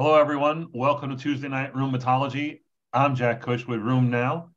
[0.00, 0.68] Hello, everyone.
[0.72, 2.60] Welcome to Tuesday Night Rheumatology.
[2.90, 4.48] I'm Jack Cush with RheumNow.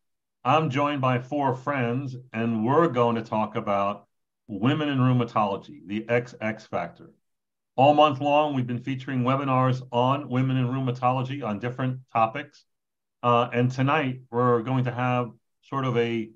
[0.46, 4.08] I'm joined by four friends, and we're going to talk about
[4.48, 7.12] women in rheumatology, the XX factor.
[7.76, 12.64] All month long, we've been featuring webinars on women in rheumatology on different topics.
[13.22, 15.30] Uh, and tonight, we're going to have
[15.64, 16.30] sort of a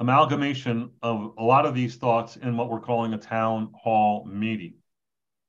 [0.00, 4.74] amalgamation of a lot of these thoughts in what we're calling a town hall meeting.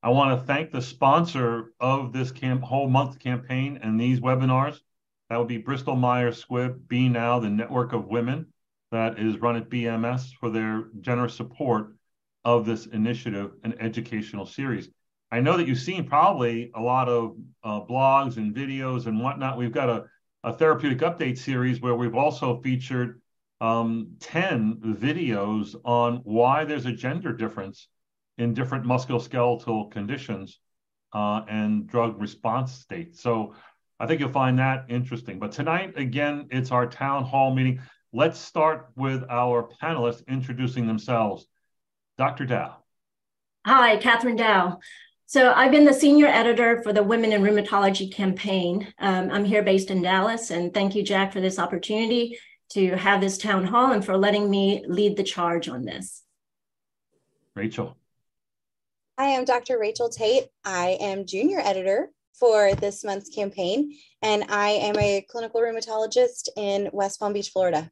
[0.03, 4.79] I want to thank the sponsor of this camp, whole month campaign and these webinars.
[5.29, 8.47] That would be Bristol Myers Squibb, Be Now, the network of women
[8.91, 11.95] that is run at BMS for their generous support
[12.43, 14.89] of this initiative and educational series.
[15.31, 19.57] I know that you've seen probably a lot of uh, blogs and videos and whatnot.
[19.57, 20.05] We've got a,
[20.43, 23.21] a therapeutic update series where we've also featured
[23.61, 27.87] um, 10 videos on why there's a gender difference
[28.37, 30.59] in different musculoskeletal conditions
[31.13, 33.21] uh, and drug response states.
[33.21, 33.55] So
[33.99, 35.39] I think you'll find that interesting.
[35.39, 37.81] But tonight, again, it's our town hall meeting.
[38.13, 41.45] Let's start with our panelists introducing themselves.
[42.17, 42.45] Dr.
[42.45, 42.73] Dao.
[43.65, 44.79] Hi, Kathryn Dao.
[45.27, 48.93] So I've been the senior editor for the Women in Rheumatology campaign.
[48.99, 52.37] Um, I'm here based in Dallas, and thank you, Jack, for this opportunity
[52.71, 56.23] to have this town hall and for letting me lead the charge on this.
[57.55, 57.97] Rachel.
[59.21, 59.77] I am Dr.
[59.77, 60.47] Rachel Tate.
[60.65, 66.89] I am junior editor for this month's campaign, and I am a clinical rheumatologist in
[66.91, 67.91] West Palm Beach, Florida.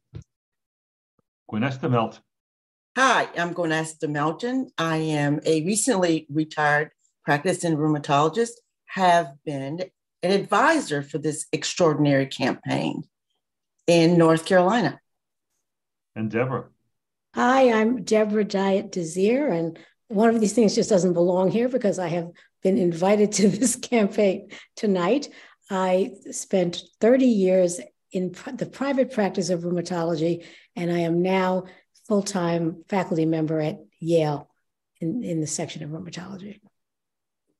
[1.48, 2.20] Gwenesta Melton.
[2.96, 4.72] Hi, I'm Gwenesta Melton.
[4.76, 6.90] I am a recently retired
[7.24, 8.54] practicing rheumatologist,
[8.86, 9.62] have been
[10.24, 13.04] an advisor for this extraordinary campaign
[13.86, 14.98] in North Carolina.
[16.16, 16.70] And Deborah.
[17.36, 19.78] Hi, I'm Deborah Diet Desir, and
[20.10, 22.30] one of these things just doesn't belong here because I have
[22.64, 25.28] been invited to this campaign tonight.
[25.70, 27.80] I spent 30 years
[28.10, 30.44] in the private practice of rheumatology,
[30.74, 31.66] and I am now
[32.08, 34.50] full time faculty member at Yale
[35.00, 36.58] in, in the section of rheumatology.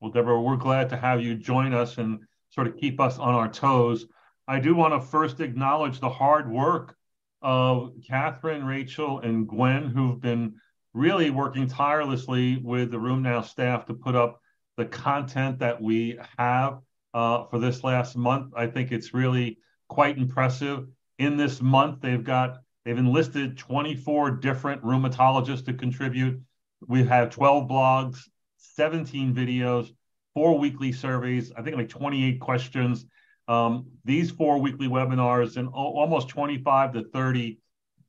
[0.01, 2.19] Well, Deborah, we're glad to have you join us and
[2.51, 4.07] sort of keep us on our toes.
[4.49, 6.97] I do want to first acknowledge the hard work
[7.43, 10.55] of Kathryn, Rachel, and Gwen, who've been
[10.93, 14.41] really working tirelessly with the RheumNow staff to put up
[14.77, 16.81] the content that we have
[17.15, 18.53] uh, for this last month.
[18.57, 19.59] I think it's really
[19.89, 20.87] quite impressive.
[21.19, 26.41] In this month, they've got they've enlisted 24 different rheumatologists to contribute.
[26.87, 28.21] We have 12 blogs,
[28.57, 29.93] 17 videos,
[30.35, 31.53] four weekly surveys.
[31.57, 33.05] I think like 28 questions.
[33.49, 37.59] Um, these four weekly webinars and almost 25 to 30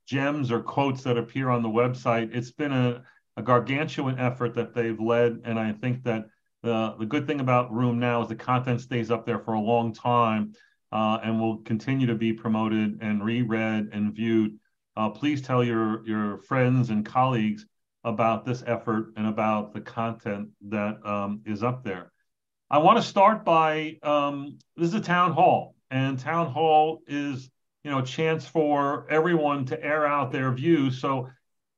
[0.06, 2.34] gems or quotes that appear on the website.
[2.34, 3.02] It's been a,
[3.36, 6.26] a gargantuan effort that they've led, and I think that
[6.62, 9.92] the the good thing about RheumNow is the content stays up there for a long
[9.92, 10.52] time,
[10.92, 14.58] uh, and will continue to be promoted and reread and viewed.
[14.96, 17.66] Uh, please tell your your friends and colleagues
[18.04, 22.12] about this effort and about the content that um, is up there.
[22.70, 27.50] I want to start by um, this is a town hall, and town hall is
[27.84, 31.00] you know, chance for everyone to air out their views.
[31.00, 31.28] So,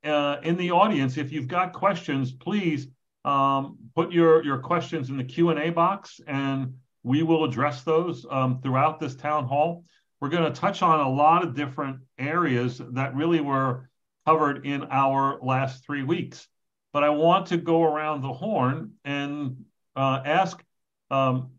[0.04, 2.88] uh, in the audience, if you've got questions, please
[3.24, 7.82] um, put your your questions in the Q and A box, and we will address
[7.82, 9.84] those um, throughout this town hall.
[10.20, 13.88] We're going to touch on a lot of different areas that really were
[14.26, 16.48] covered in our last three weeks.
[16.92, 19.64] But I want to go around the horn and
[19.96, 20.62] uh, ask.
[21.10, 21.50] Um,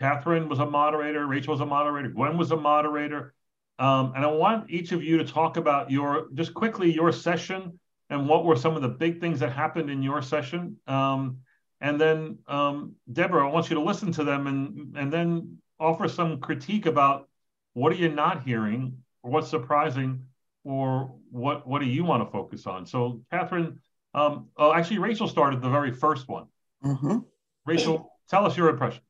[0.00, 3.34] Kathryn was a moderator, Rachel was a moderator, Gwen was a moderator.
[3.78, 7.78] Um, and I want each of you to talk about your just quickly your session
[8.10, 10.76] and what were some of the big things that happened in your session.
[10.86, 11.38] Um,
[11.80, 16.08] and then um, Deborah, I want you to listen to them and and then offer
[16.08, 17.28] some critique about
[17.74, 20.24] what are you not hearing, or what's surprising,
[20.64, 22.84] or what what do you want to focus on.
[22.84, 23.78] So Kathryn,
[24.14, 26.46] um, oh actually Rachel started the very first one.
[26.84, 27.18] Mm-hmm.
[27.64, 29.02] Rachel, tell us your impression.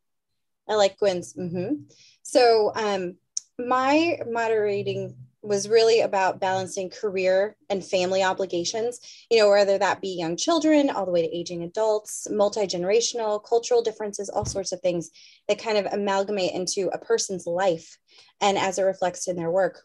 [0.68, 1.32] I like Gwen's.
[1.32, 1.84] Mm-hmm.
[2.22, 3.16] So um,
[3.58, 9.00] my moderating was really about balancing career and family obligations,
[9.30, 13.42] you know, whether that be young children all the way to aging adults, multi generational,
[13.44, 15.10] cultural differences, all sorts of things
[15.48, 17.98] that kind of amalgamate into a person's life
[18.40, 19.82] and as it reflects in their work.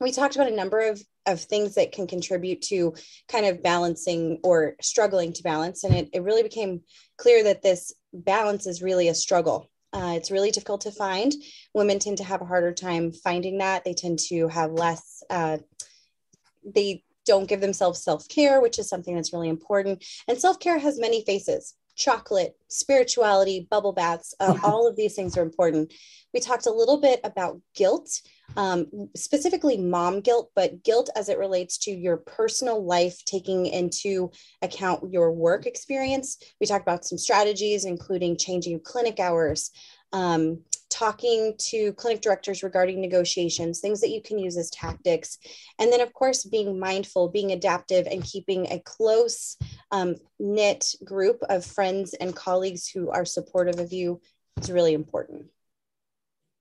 [0.00, 2.94] We talked about a number of, of things that can contribute to
[3.28, 5.84] kind of balancing or struggling to balance.
[5.84, 6.82] And it, it really became
[7.18, 11.32] clear that this balance is really a struggle uh, it's really difficult to find.
[11.74, 13.84] Women tend to have a harder time finding that.
[13.84, 15.58] They tend to have less, uh,
[16.64, 20.04] they don't give themselves self care, which is something that's really important.
[20.26, 21.74] And self care has many faces.
[21.96, 25.92] chocolate, spirituality, bubble baths, uh, all of these things are important.
[26.32, 28.22] We talked a little bit about guilt,
[28.56, 34.30] um, specifically mom guilt, but guilt as it relates to your personal life, taking into
[34.62, 36.38] account your work experience.
[36.58, 39.70] We talked about some strategies, including changing clinic hours,
[40.12, 45.38] um, talking to clinic directors regarding negotiations, things that you can use as tactics.
[45.78, 49.56] And then, of course, being mindful, being adaptive, and keeping a close
[49.90, 54.20] um, knit group of friends and colleagues who are supportive of you
[54.60, 55.46] is really important.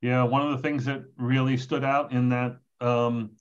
[0.01, 3.31] Yeah, one of the things that really stood out in that um,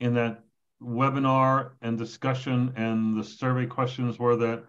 [0.00, 0.42] in that
[0.82, 4.64] webinar and discussion and the survey questions were that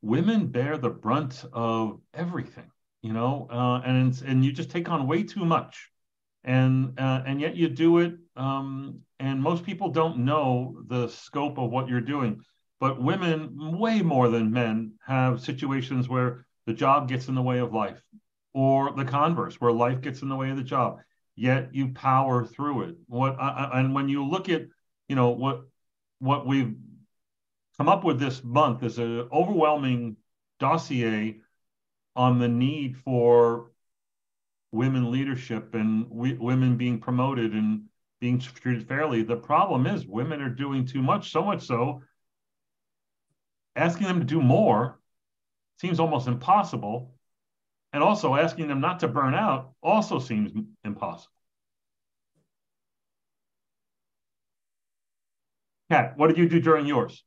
[0.00, 2.70] women bear the brunt of everything
[3.02, 5.90] you know, uh, and and you just take on way too much,
[6.44, 8.14] and uh, and yet you do it.
[8.36, 12.40] Um, and most people don't know the scope of what you're doing,
[12.78, 17.58] but women, way more than men, have situations where the job gets in the way
[17.58, 18.02] of life,
[18.52, 20.98] or the converse, where life gets in the way of the job.
[21.36, 22.96] Yet you power through it.
[23.06, 24.62] What I, and when you look at,
[25.08, 25.62] you know, what
[26.18, 26.74] what we've
[27.78, 30.16] come up with this month is an overwhelming
[30.58, 31.40] dossier
[32.16, 33.70] on the need for
[34.72, 37.84] women leadership and we, women being promoted and
[38.20, 39.22] being treated fairly.
[39.22, 42.02] The problem is women are doing too much, so much so
[43.76, 44.98] asking them to do more
[45.80, 47.14] seems almost impossible.
[47.92, 50.52] And also asking them not to burn out also seems
[50.84, 51.32] impossible.
[55.90, 57.24] Kat, what did you do during yours?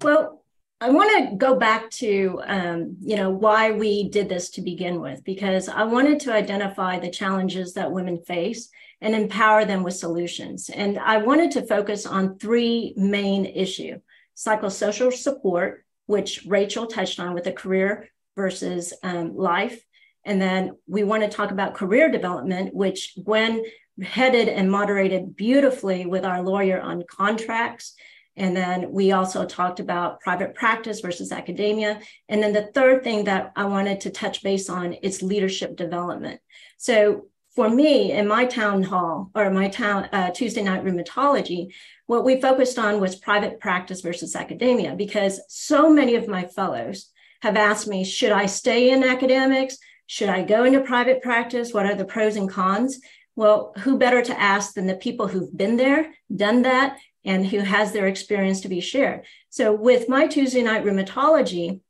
[0.00, 0.44] Well,
[0.78, 5.00] I want to go back to, um, you know, why we did this to begin
[5.00, 8.68] with, because I wanted to identify the challenges that women face
[9.00, 10.68] and empower them with solutions.
[10.68, 14.00] And I wanted to focus on three main issues:
[14.36, 19.82] psychosocial support, which Rachel touched on with the career versus um, life.
[20.26, 23.64] And then we want to talk about career development, which Gwen
[24.02, 27.94] headed and moderated beautifully with our lawyer on contracts
[28.36, 32.00] and then we also talked about private practice versus academia.
[32.28, 36.40] And then the third thing that I wanted to touch base on is leadership development.
[36.76, 41.72] So for me in my town hall or my town uh, Tuesday night rheumatology,
[42.06, 47.10] what we focused on was private practice versus academia because so many of my fellows
[47.40, 49.78] have asked me, should I stay in academics?
[50.06, 51.72] Should I go into private practice?
[51.72, 53.00] What are the pros and cons?
[53.34, 57.58] Well, who better to ask than the people who've been there, done that, and who
[57.58, 59.26] has their experience to be shared.
[59.50, 61.80] So with my Tuesday night rheumatology,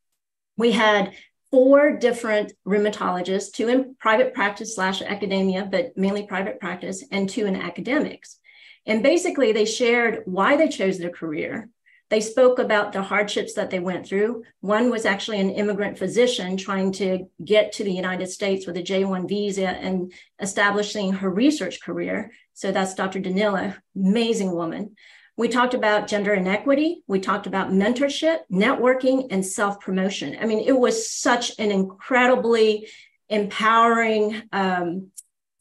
[0.57, 1.13] we had
[1.51, 7.47] four different rheumatologists, two in private practice slash academia, but mainly private practice, and two
[7.47, 8.39] in academics.
[8.87, 11.69] And basically, they shared why they chose their career.
[12.09, 14.45] They spoke about the hardships that they went through.
[14.61, 18.83] One was actually an immigrant physician trying to get to the United States with a
[18.83, 22.31] J 1 visa and establishing her research career.
[22.55, 23.21] So that's Dr.
[23.21, 24.95] Danila, amazing woman.
[25.37, 27.03] We talked about gender inequity.
[27.07, 30.37] We talked about mentorship, networking, and self promotion.
[30.41, 32.89] I mean, it was such an incredibly
[33.29, 35.09] empowering um,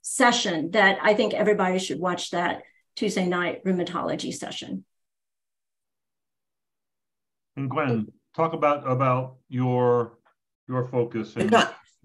[0.01, 2.62] session that I think everybody should watch that
[2.95, 4.86] Tuesday night rheumatology session.
[7.57, 10.18] And Gwen, talk about about your
[10.68, 11.36] your focus.
[11.36, 11.54] And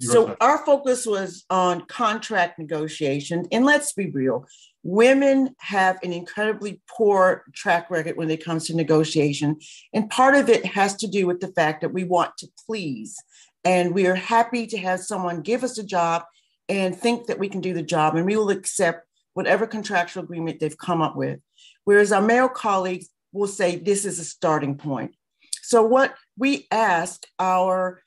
[0.01, 4.47] so our focus was on contract negotiations, and let's be real,
[4.83, 9.59] women have an incredibly poor track record when it comes to negotiation.
[9.93, 13.17] And part of it has to do with the fact that we want to please.
[13.65, 16.25] And we are happy to have someone give us a job
[16.69, 20.61] and think that we can do the job, and we will accept whatever contractual agreement
[20.61, 21.41] they've come up with.
[21.85, 25.15] Whereas our male colleagues will say this is a starting point.
[25.63, 28.03] So, what we asked our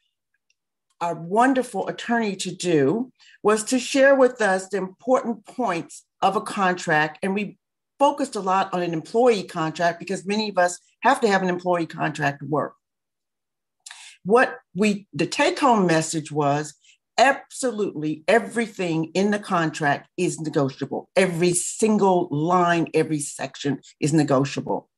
[1.02, 3.12] our wonderful attorney to do
[3.44, 7.20] was to share with us the important points of a contract.
[7.22, 7.58] And we
[8.00, 11.50] focused a lot on an employee contract because many of us have to have an
[11.50, 12.74] employee contract to work.
[14.26, 16.74] What we, the take home message was
[17.18, 21.10] absolutely everything in the contract is negotiable.
[21.16, 24.90] Every single line, every section is negotiable.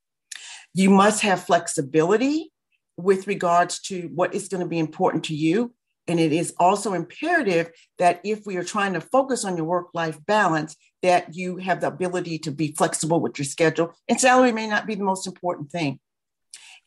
[0.74, 2.51] You must have flexibility
[2.98, 5.74] with regards to what is going to be important to you.
[6.08, 9.88] And it is also imperative that if we are trying to focus on your work
[9.94, 13.93] life balance, that you have the ability to be flexible with your schedule.
[14.09, 16.00] And salary may not be the most important thing.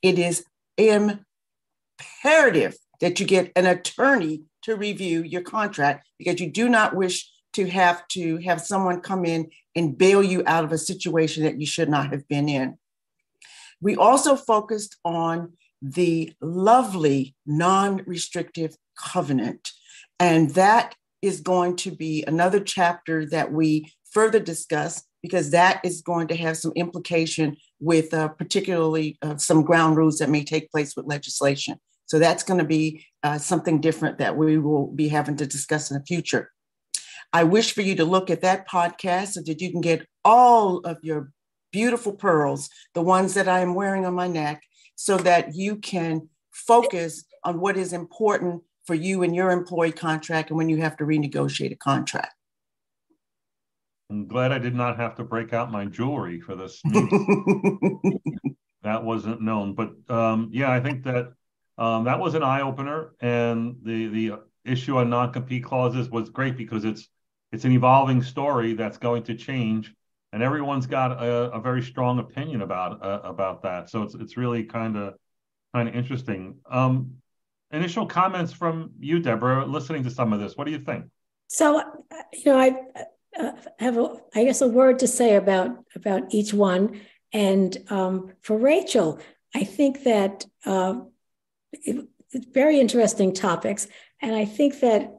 [0.02, 0.44] It is
[0.76, 1.24] imperative
[3.00, 7.70] that you get an attorney to review your contract because you do not wish to
[7.70, 11.66] have to have someone come in and bail you out of a situation that you
[11.66, 12.76] should not have been in.
[13.80, 19.70] We also focused on the lovely non restrictive covenant.
[20.18, 26.02] And that is going to be another chapter that we further discuss because that is
[26.02, 30.68] going to have some implication with uh, particularly uh, some ground rules that may take
[30.72, 31.78] place with legislation.
[32.06, 35.92] So that's going to be uh, something different that we will be having to discuss
[35.92, 36.50] in the future.
[37.32, 40.78] I wish for you to look at that podcast so that you can get all
[40.78, 41.30] of your
[41.70, 44.64] beautiful pearls, the ones that I am wearing on my neck,
[44.96, 50.50] so that you can focus on what is important for you and your employee contract
[50.50, 52.34] and when you have to renegotiate a contract.
[54.10, 56.80] I'm glad I did not have to break out my jewelry for this
[58.82, 61.32] that wasn't known, but um, yeah, I think that
[61.76, 64.32] um, that was an eye opener, and the the
[64.64, 67.08] issue on non compete clauses was great because it's
[67.52, 69.94] it's an evolving story that's going to change,
[70.32, 73.90] and everyone's got a, a very strong opinion about uh, about that.
[73.90, 75.14] So it's it's really kind of
[75.74, 76.56] kind of interesting.
[76.70, 77.12] Um,
[77.70, 80.56] initial comments from you, Deborah, listening to some of this.
[80.56, 81.04] What do you think?
[81.48, 81.82] So,
[82.32, 82.72] you know, I
[83.38, 87.00] uh, have, a, I guess, a word to say about about each one.
[87.32, 89.20] And um, for Rachel,
[89.54, 91.00] I think that uh,
[91.72, 93.88] it, it's very interesting topics,
[94.20, 95.14] and I think that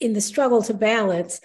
[0.00, 1.40] in the struggle to balance,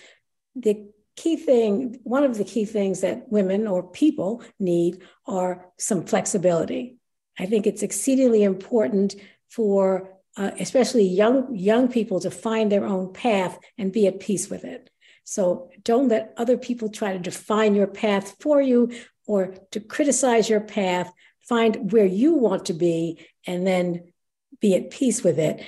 [0.55, 6.05] the key thing, one of the key things that women or people need are some
[6.05, 6.97] flexibility.
[7.39, 9.15] I think it's exceedingly important
[9.49, 14.49] for uh, especially young young people to find their own path and be at peace
[14.49, 14.89] with it
[15.29, 18.93] so don't let other people try to define your path for you
[19.25, 21.11] or to criticize your path.
[21.41, 24.13] Find where you want to be and then
[24.61, 25.61] be at peace with it.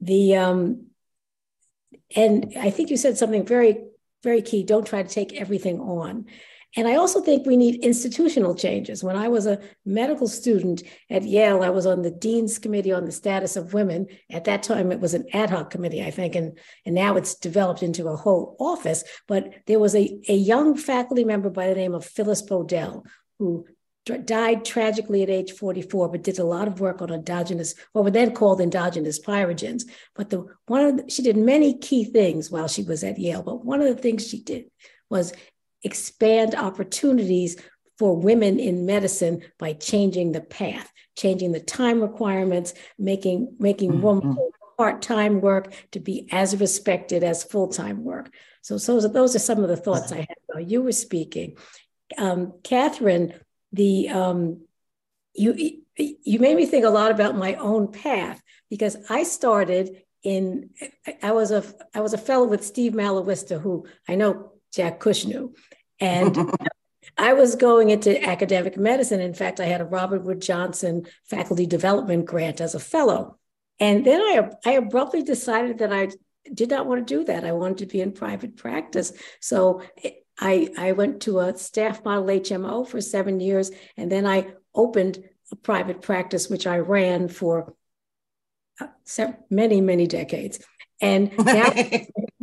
[0.00, 0.86] The um
[2.16, 3.84] and i think you said something very
[4.24, 4.64] very key.
[4.64, 6.26] Don't try to take everything on
[6.76, 9.04] and I also think we need institutional changes.
[9.04, 13.04] When I was a medical student at Yale, I was on the Dean's Committee on
[13.04, 14.08] the Status of Women.
[14.30, 17.36] At that time, it was an ad hoc committee, I think, and, and now it's
[17.36, 19.04] developed into a whole office.
[19.28, 23.04] But there was a, a young faculty member by the name of Phyllis Bodel
[23.38, 23.66] who
[24.24, 28.10] died tragically at age 44, but did a lot of work on endogenous, what were
[28.10, 29.84] then called endogenous pyrogens.
[30.14, 33.42] But the one of the, she did many key things while she was at Yale.
[33.42, 34.66] But one of the things she did
[35.08, 35.32] was
[35.84, 37.56] expand opportunities
[37.98, 44.02] for women in medicine by changing the path, changing the time requirements, making making mm-hmm.
[44.02, 44.36] women
[44.76, 48.34] part-time work to be as respected as full-time work.
[48.62, 51.56] So, so those are some of the thoughts I had while you were speaking.
[52.18, 53.38] Um, Kathryn,
[53.72, 54.62] the um,
[55.34, 60.70] you you made me think a lot about my own path because I started in
[61.22, 61.62] I was a
[61.94, 65.54] I was a fellow with Steve Malawista, who I know Jack Cush knew,
[66.00, 66.36] and
[67.16, 69.20] I was going into academic medicine.
[69.20, 73.38] In fact, I had a Robert Wood Johnson faculty development grant as a fellow.
[73.78, 76.08] And then I, I abruptly decided that I
[76.52, 77.44] did not want to do that.
[77.44, 79.12] I wanted to be in private practice.
[79.40, 79.82] So
[80.38, 85.22] I, I went to a staff model HMO for seven years, and then I opened
[85.52, 87.74] a private practice, which I ran for
[88.80, 90.60] uh, many, many decades.
[91.00, 91.72] And now,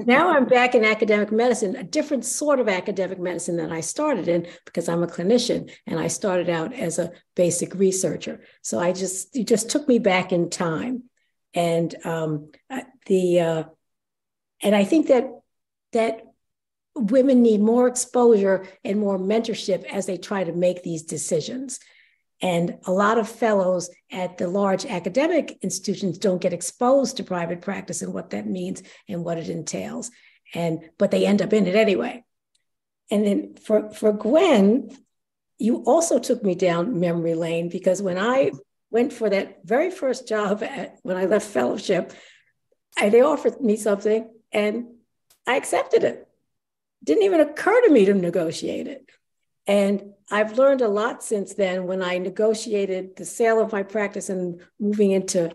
[0.06, 4.28] now I'm back in academic medicine, a different sort of academic medicine than I started
[4.28, 8.42] in because I'm a clinician and I started out as a basic researcher.
[8.62, 11.04] So I just, you just took me back in time.
[11.54, 12.52] And um,
[13.08, 13.64] the, uh,
[14.62, 15.30] and I think that,
[15.94, 16.22] that
[16.96, 21.80] women need more exposure and more mentorship as they try to make these decisions.
[22.42, 27.62] And a lot of fellows at the large academic institutions don't get exposed to private
[27.62, 30.10] practice and what that means and what it entails.
[30.54, 32.24] And but they end up in it anyway.
[33.12, 34.90] And then for, for Gwen,
[35.60, 38.52] you also took me down memory lane because when I
[38.90, 42.14] went for that very first job at, when I left fellowship,
[42.98, 44.88] I, they offered me something and
[45.46, 46.28] I accepted it.
[47.04, 49.10] Didn't even occur to me to negotiate it.
[49.68, 54.30] And I've learned a lot since then when I negotiated the sale of my practice
[54.30, 55.52] and moving into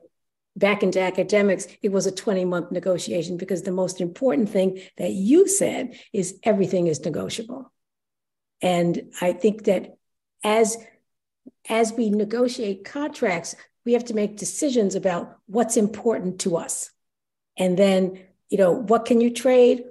[0.56, 5.10] back into academics, it was a 20 month negotiation because the most important thing that
[5.10, 7.72] you said is everything is negotiable.
[8.62, 9.96] And I think that
[10.42, 10.76] as
[11.68, 16.90] as we negotiate contracts, we have to make decisions about what's important to us.
[17.56, 19.84] And then, you know, what can you trade?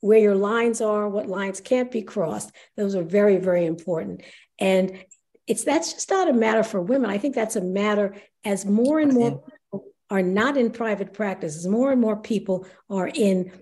[0.00, 2.50] Where your lines are, what lines can't be crossed.
[2.76, 4.22] Those are very, very important.
[4.58, 5.04] And
[5.46, 7.10] it's that's just not a matter for women.
[7.10, 8.14] I think that's a matter
[8.44, 12.66] as more and more people are not in private practice, as more and more people
[12.88, 13.52] are in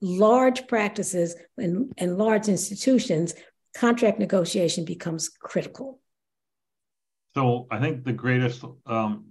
[0.00, 3.34] large practices and, and large institutions,
[3.74, 6.00] contract negotiation becomes critical.
[7.34, 9.24] so I think the greatest um,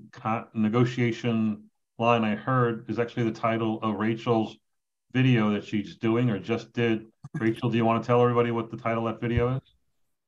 [0.53, 1.63] negotiation
[1.97, 4.57] line I heard is actually the title of Rachel's
[5.15, 7.05] video that she's doing or just did.
[7.35, 9.61] Rachel, do you want to tell everybody what the title of that video is?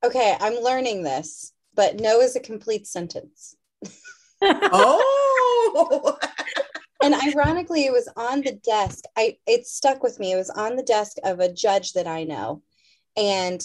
[0.06, 3.58] Okay, I'm learning this, but no is a complete sentence.
[4.41, 6.17] oh.
[7.03, 9.03] and ironically, it was on the desk.
[9.17, 10.32] I it stuck with me.
[10.32, 12.62] It was on the desk of a judge that I know.
[13.17, 13.62] And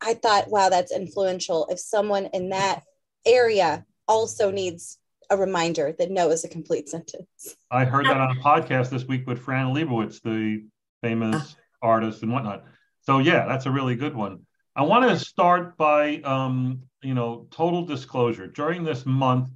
[0.00, 1.66] I thought, wow, that's influential.
[1.70, 2.84] If someone in that
[3.26, 4.98] area also needs
[5.30, 7.56] a reminder that no is a complete sentence.
[7.70, 10.64] I heard that on a podcast this week with Fran Lebowitz, the
[11.02, 12.64] famous artist and whatnot.
[13.02, 14.40] So yeah, that's a really good one.
[14.76, 18.46] I want to start by, um, you know, total disclosure.
[18.46, 19.50] During this month,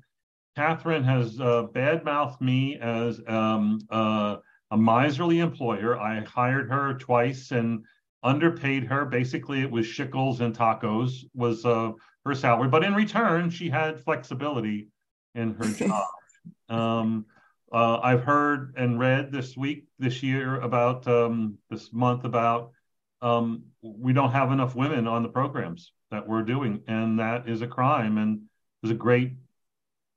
[0.57, 4.37] Kathryn has uh, badmouthed me as um, uh,
[4.71, 5.99] a miserly employer.
[5.99, 7.85] I hired her twice and
[8.23, 9.04] underpaid her.
[9.04, 11.93] Basically, it was shekels and tacos was uh,
[12.25, 14.88] her salary, but in return, she had flexibility
[15.34, 16.04] in her job.
[16.68, 17.26] Um,
[17.72, 22.70] uh, I've heard and read this week, this year, about um, this month about
[23.20, 27.62] um, we don't have enough women on the programs that we're doing, and that is
[27.62, 28.18] a crime.
[28.18, 28.42] And
[28.82, 29.32] there's a great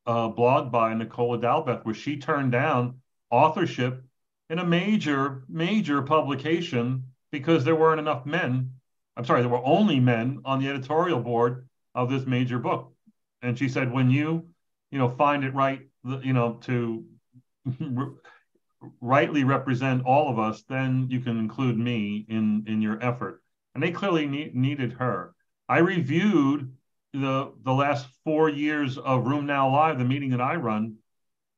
[0.06, 3.00] uh, blog by Nicola Dalbeth where she turned down
[3.32, 4.04] authorship
[4.50, 8.72] in a major, major publication because there weren't enough men.
[9.16, 12.94] I'm sorry, there were only men on the editorial board of this major book.
[13.42, 14.48] And she said, when you,
[14.92, 17.06] you know, find it right, you know, to
[19.02, 23.42] rightly represent all of us, then you can include me in in your effort.
[23.74, 25.34] And they clearly ne- needed her.
[25.70, 26.74] I reviewed
[27.14, 30.98] the the last four years of RheumNow Live, the meeting that I run,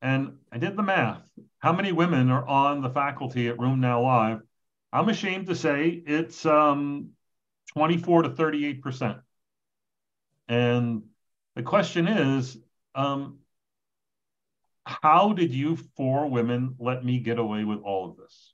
[0.01, 1.21] and I did the math.
[1.59, 4.41] How many women are on the faculty at RheumNow Live?
[4.91, 7.11] I'm ashamed to say it's um,
[7.73, 9.17] 24 to 38 percent.
[10.47, 11.03] And
[11.55, 12.57] the question is,
[12.95, 13.39] um,
[14.83, 18.53] how did you four women let me get away with all of this?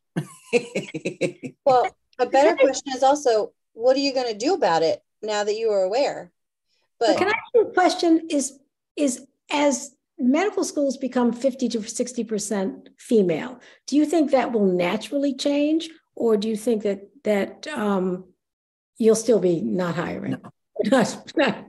[1.66, 1.88] well,
[2.20, 5.56] a better question is also, what are you going to do about it now that
[5.56, 6.32] you are aware?
[7.00, 8.28] But can I ask you a question?
[8.30, 8.60] Is
[8.96, 15.34] is as medical schools become 50 to 60% female, do you think that will naturally
[15.36, 15.90] change?
[16.16, 18.26] Or do you think that that um,
[18.98, 20.38] you'll still be not hiring?
[20.86, 21.04] No.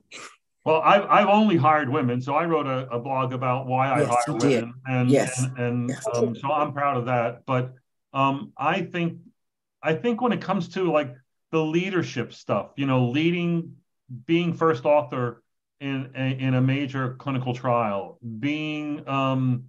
[0.66, 4.00] Well, I've, I've only hired women, so I wrote a, a blog about why I
[4.00, 5.40] yes, hire women, and yes.
[5.40, 6.05] and, and yes.
[6.12, 7.46] Um, so I'm proud of that.
[7.46, 7.72] But
[8.12, 9.18] um, I think
[9.81, 11.14] I think when it comes to like
[11.52, 13.76] the leadership stuff, you know, leading,
[14.26, 15.44] being first author
[15.81, 19.66] in a, in a major clinical trial, being um,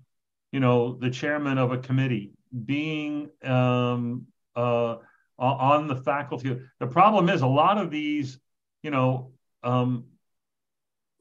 [0.51, 2.31] you know the chairman of a committee,
[2.65, 4.95] being um, uh,
[5.37, 6.57] on the faculty.
[6.79, 8.39] The problem is a lot of these,
[8.81, 9.33] you know.
[9.61, 10.05] Um,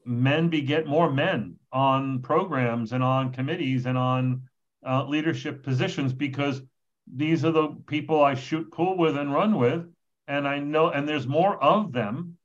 [0.07, 4.43] men beget more men on programs and on committees and on
[4.87, 6.61] uh, leadership positions because
[7.13, 9.85] these are the people I shoot pool with and run with,
[10.27, 12.37] and I know, and there's more of them.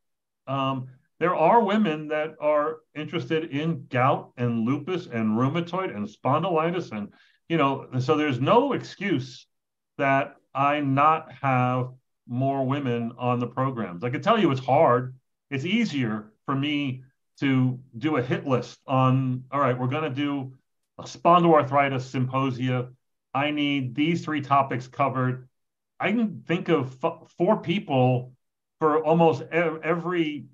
[0.46, 6.90] Um, there are women that are interested in gout and lupus and rheumatoid and spondylitis,
[6.90, 7.12] and
[7.48, 9.46] you know, so there's no excuse
[9.98, 11.90] that I not have
[12.26, 14.04] more women on the programs.
[14.04, 15.14] I can tell you it's hard.
[15.50, 17.02] It's easier for me
[17.40, 20.52] to do a hit list on all right we're going to do
[20.98, 22.88] a spondyloarthritis symposia.
[23.34, 25.48] I need these three topics covered.
[25.98, 28.32] I can think of f- four people
[28.78, 30.46] for almost ev- every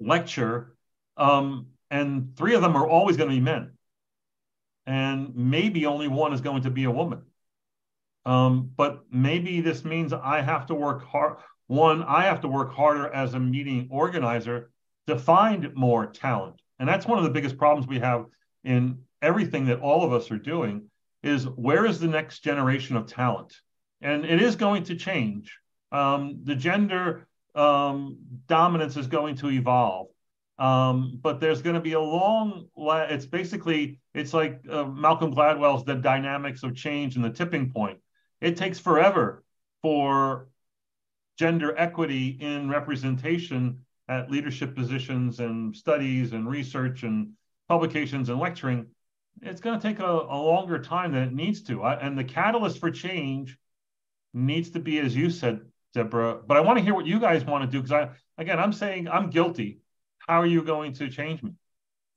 [0.00, 0.76] lecture
[1.16, 3.72] um, and three of them are always going to be men.
[4.86, 7.22] And maybe only one is going to be a woman.
[8.24, 12.74] Um, but maybe this means i have to work hard one i have to work
[12.74, 14.70] harder as a meeting organizer
[15.08, 16.60] to find more talent.
[16.78, 18.26] And that's one of the biggest problems we have
[18.62, 20.90] in everything that all of us are doing
[21.22, 23.54] is where is the next generation of talent?
[24.02, 25.58] And it is going to change.
[25.92, 30.08] Um, the gender um, dominance is going to evolve.
[30.58, 35.84] Um, but there's going to be a long it's basically it's like uh, malcolm gladwell's
[35.84, 37.98] the dynamics of change and the tipping point
[38.40, 39.44] it takes forever
[39.82, 40.48] for
[41.38, 47.32] gender equity in representation at leadership positions and studies and research and
[47.68, 48.86] publications and lecturing,
[49.42, 51.82] it's going to take a, a, longer time than it needs to.
[51.82, 53.56] I, and the catalyst for change
[54.34, 55.60] needs to be, as you said,
[55.94, 56.40] Deborah.
[56.44, 58.72] But I want to hear what you guys want to do because I, again, I'm
[58.72, 59.80] saying I'm guilty.
[60.18, 61.52] How are you going to change me?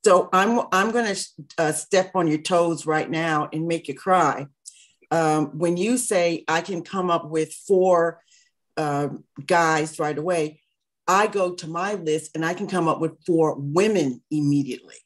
[0.03, 1.25] So I'm I'm going to
[1.57, 4.47] uh, step on your toes right now and make you cry.
[5.11, 8.21] Um, when you say I can come up with four
[8.77, 9.09] uh,
[9.45, 10.60] guys right away,
[11.07, 14.97] I go to my list and I can come up with four women immediately.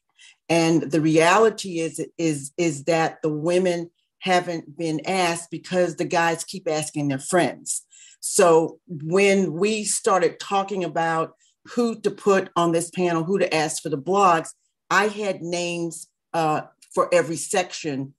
[0.48, 6.44] And the reality is, is, is that the women haven't been asked because the guys
[6.44, 7.84] keep asking their friends.
[8.20, 11.34] So when we started talking about
[11.74, 14.50] who to put on this panel, who to ask for the blogs,
[14.90, 16.62] I had names uh,
[16.94, 18.14] for every section.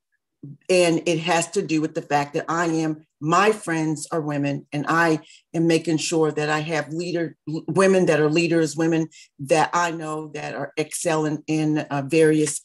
[0.70, 4.68] And it has to do with the fact that I am, my friends are women,
[4.72, 5.20] and I
[5.54, 9.08] am making sure that I have leader women that are leaders, women
[9.40, 12.62] that I know that are excelling in uh, various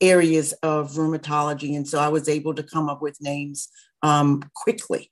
[0.00, 1.76] areas of rheumatology.
[1.76, 3.68] And so I was able to come up with names
[4.02, 5.10] um, quickly.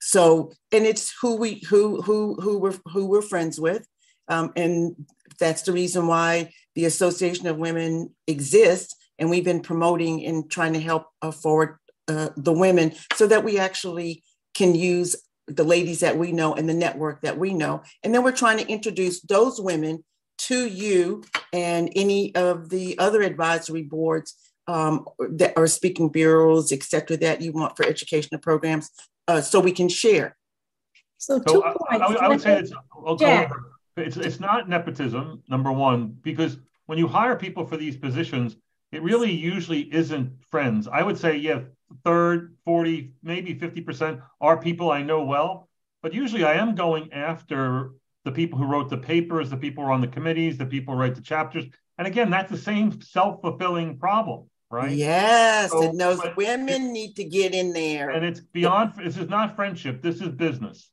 [0.00, 3.84] So, and it's who we who who who we're who we're friends with,
[4.28, 4.94] um, and
[5.40, 10.72] that's the reason why the Association of Women exists, and we've been promoting and trying
[10.72, 11.78] to help uh, forward
[12.08, 14.22] uh, the women so that we actually
[14.54, 18.22] can use the ladies that we know and the network that we know, and then
[18.22, 20.04] we're trying to introduce those women
[20.38, 24.34] to you and any of the other advisory boards
[24.68, 28.90] um, that are speaking bureaus, et cetera, that you want for educational programs
[29.26, 30.36] uh, so we can share.
[31.16, 32.72] So, two so I, I, I, would say it's,
[33.06, 33.48] okay,
[33.96, 38.56] it's, it's not nepotism, number one, because when you hire people for these positions,
[38.92, 40.88] it really usually isn't friends.
[40.88, 41.60] I would say, yeah,
[42.04, 45.68] third, 40, maybe 50% are people I know well,
[46.02, 47.92] but usually I am going after
[48.24, 50.94] the people who wrote the papers, the people who are on the committees, the people
[50.94, 51.64] who write the chapters.
[51.96, 54.90] And again, that's the same self fulfilling problem right?
[54.90, 58.10] Yes, so, and those women it, need to get in there.
[58.10, 58.94] And it's beyond.
[58.96, 60.02] This is not friendship.
[60.02, 60.90] This is business,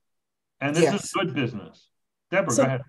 [0.61, 1.03] and this yes.
[1.03, 1.87] is good business.
[2.31, 2.81] Deborah, so, go ahead.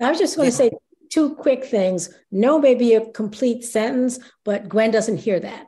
[0.00, 0.70] I was just going to say
[1.10, 2.08] two quick things.
[2.30, 5.66] No may be a complete sentence, but Gwen doesn't hear that.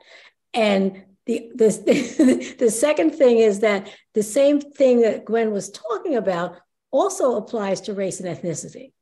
[0.54, 6.16] And the, the, the second thing is that the same thing that Gwen was talking
[6.16, 6.56] about
[6.90, 8.92] also applies to race and ethnicity.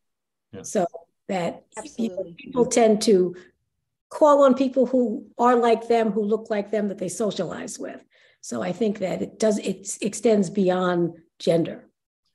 [0.53, 0.63] Yeah.
[0.63, 0.87] So
[1.29, 1.63] that
[1.97, 3.37] people, people tend to
[4.09, 8.03] call on people who are like them, who look like them, that they socialize with.
[8.41, 11.90] So I think that it does, it extends beyond gender.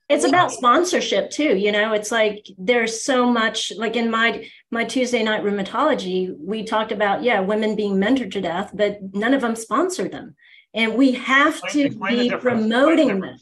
[0.08, 1.58] It's about sponsorship too.
[1.58, 6.64] You know, it's like there's so much like in my my Tuesday night rheumatology, we
[6.64, 10.36] talked about, yeah, women being mentored to death, but none of them sponsor them.
[10.76, 13.40] And we have explain, to explain be promoting explain them.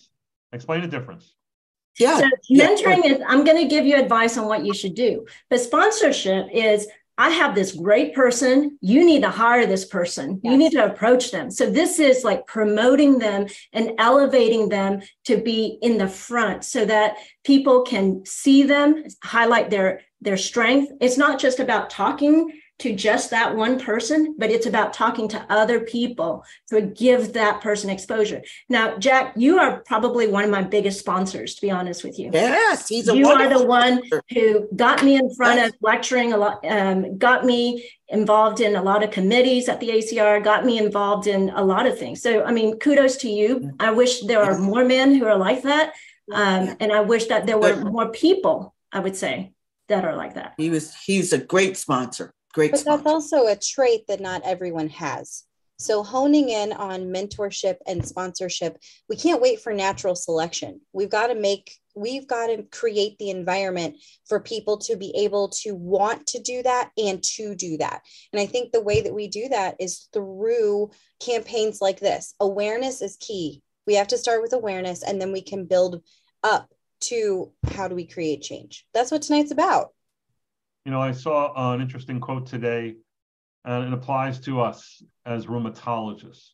[0.54, 1.34] Explain the difference.
[2.00, 2.20] Yeah.
[2.20, 3.16] So mentoring yeah.
[3.16, 5.26] is I'm going to give you advice on what you should do.
[5.50, 8.78] But sponsorship is I have this great person.
[8.82, 10.40] You need to hire this person.
[10.44, 10.52] Yes.
[10.52, 11.52] You need to approach them.
[11.52, 16.86] So this is like promoting them and elevating them to be in the front so
[16.86, 20.92] that people can see them, highlight their their strength.
[21.02, 22.50] It's not just about talking
[22.80, 27.62] to just that one person, but it's about talking to other people to give that
[27.62, 28.42] person exposure.
[28.68, 32.32] Now, Jack, you are probably one of my biggest sponsors, to be honest with you.
[32.34, 34.02] Yes, he's a You are the one
[34.34, 38.82] who got me in front of lecturing a lot, um, got me involved in a
[38.82, 42.22] lot of committees at the ACR, got me involved in a lot of things.
[42.22, 43.72] So, I mean, kudos to you.
[43.80, 45.94] I wish there are more men who are like that.
[46.32, 49.54] Um, and I wish that there were more people, I would say,
[49.90, 50.54] that are like that.
[50.58, 52.34] He was, he's a great sponsor.
[52.54, 52.72] Great.
[52.72, 53.04] But sponsor.
[53.04, 55.44] that's also a trait that not everyone has.
[55.80, 58.78] So honing in on mentorship and sponsorship,
[59.10, 60.82] we can't wait for natural selection.
[60.94, 65.50] We've got to make we've got to create the environment for people to be able
[65.50, 68.02] to want to do that and to do that.
[68.32, 72.34] And I think the way that we do that is through campaigns like this.
[72.40, 73.62] Awareness is key.
[73.86, 76.02] We have to start with awareness and then we can build
[76.44, 78.88] up to how do we create change.
[78.94, 79.90] That's what tonight's about.
[80.86, 82.96] You know, I saw an interesting quote today,
[83.64, 86.50] and it applies to us as rheumatologists.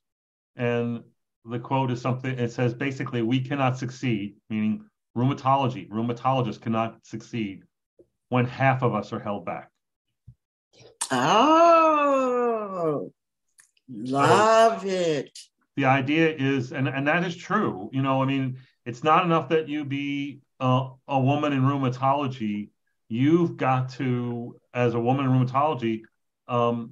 [0.55, 1.03] And
[1.45, 4.85] the quote is something, it says basically, we cannot succeed, meaning
[5.17, 7.63] rheumatology, rheumatologists cannot succeed
[8.29, 9.69] when half of us are held back.
[11.11, 13.11] Oh,
[13.89, 15.39] love so it.
[15.75, 17.89] The idea is, and, and that is true.
[17.91, 22.69] You know, I mean, it's not enough that you be uh, a woman in rheumatology
[23.09, 26.01] you've got to, as a woman in rheumatology,
[26.47, 26.91] um,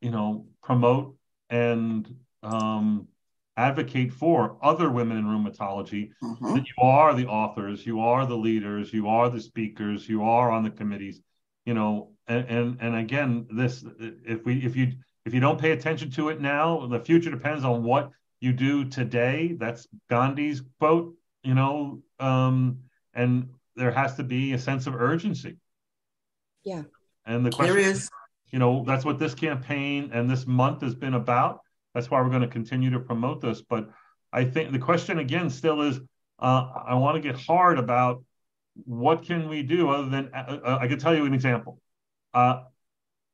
[0.00, 1.16] you know, promote
[1.48, 3.08] and um,
[3.56, 6.54] advocate for other women in rheumatology mm-hmm.
[6.54, 10.50] that you are the authors, you are the leaders, you are the speakers, you are
[10.50, 11.20] on the committees,
[11.64, 14.92] you know, and and, and again, this if we if you
[15.24, 18.84] if you don't pay attention to it now, the future depends on what you do
[18.84, 19.56] today.
[19.58, 22.80] That's Gandhi's quote, you know, um,
[23.14, 25.56] and there has to be a sense of urgency.
[26.64, 26.82] Yeah.
[27.26, 28.08] And the question there is,
[28.50, 31.60] you know, that's what this campaign and this month has been about.
[31.94, 33.62] That's why we're going to continue to promote this.
[33.62, 33.90] But
[34.32, 35.98] I think the question again still is
[36.38, 38.22] uh, I want to get hard about
[38.84, 41.80] what can we do other than uh, uh, I can tell you an example.
[42.34, 42.64] Uh,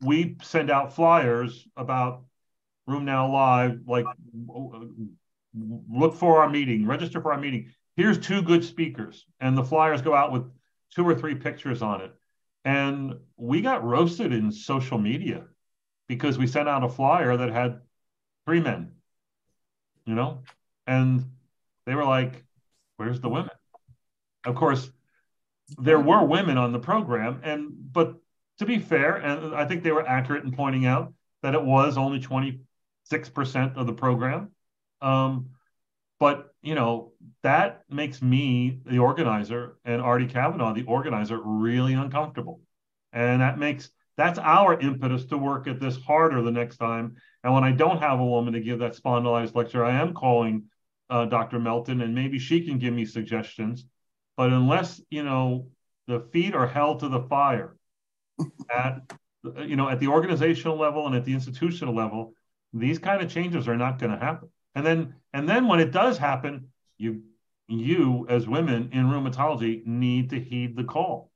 [0.01, 2.25] we send out flyers about
[2.89, 4.07] RheumNow Live, like
[5.55, 7.73] look for our meeting, register for our meeting.
[7.97, 10.51] Here's two good speakers, and the flyers go out with
[10.95, 12.13] two or three pictures on it.
[12.65, 15.45] And we got roasted in social media
[16.09, 17.81] because we sent out a flyer that had
[18.47, 18.93] three men,
[20.07, 20.43] you know,
[20.87, 21.25] and
[21.87, 22.45] they were like,
[22.97, 23.51] "Where's the women?"
[24.45, 24.91] Of course,
[25.79, 28.17] there were women on the program, and but
[28.59, 31.97] to be fair, and I think they were accurate in pointing out that it was
[31.97, 34.51] only 26% of the program.
[35.01, 35.51] Um,
[36.21, 42.61] but you know that makes me the organizer and Artie Kavanaugh the organizer really uncomfortable,
[43.13, 47.17] and that makes that's our impetus to work at this harder the next time.
[47.43, 50.65] And when I don't have a woman to give that spondylized lecture, I am calling
[51.11, 51.59] uh, Dr.
[51.59, 53.85] Melton, and maybe she can give me suggestions.
[54.37, 55.69] But unless you know
[56.07, 57.77] the feet are held to the fire
[58.75, 59.03] at
[59.67, 62.35] you know at the organizational level and at the institutional level,
[62.73, 64.49] these kind of changes are not going to happen.
[64.75, 66.69] And then and then when it does happen,
[66.99, 67.23] you
[67.69, 71.31] you as women in rheumatology need to heed the call.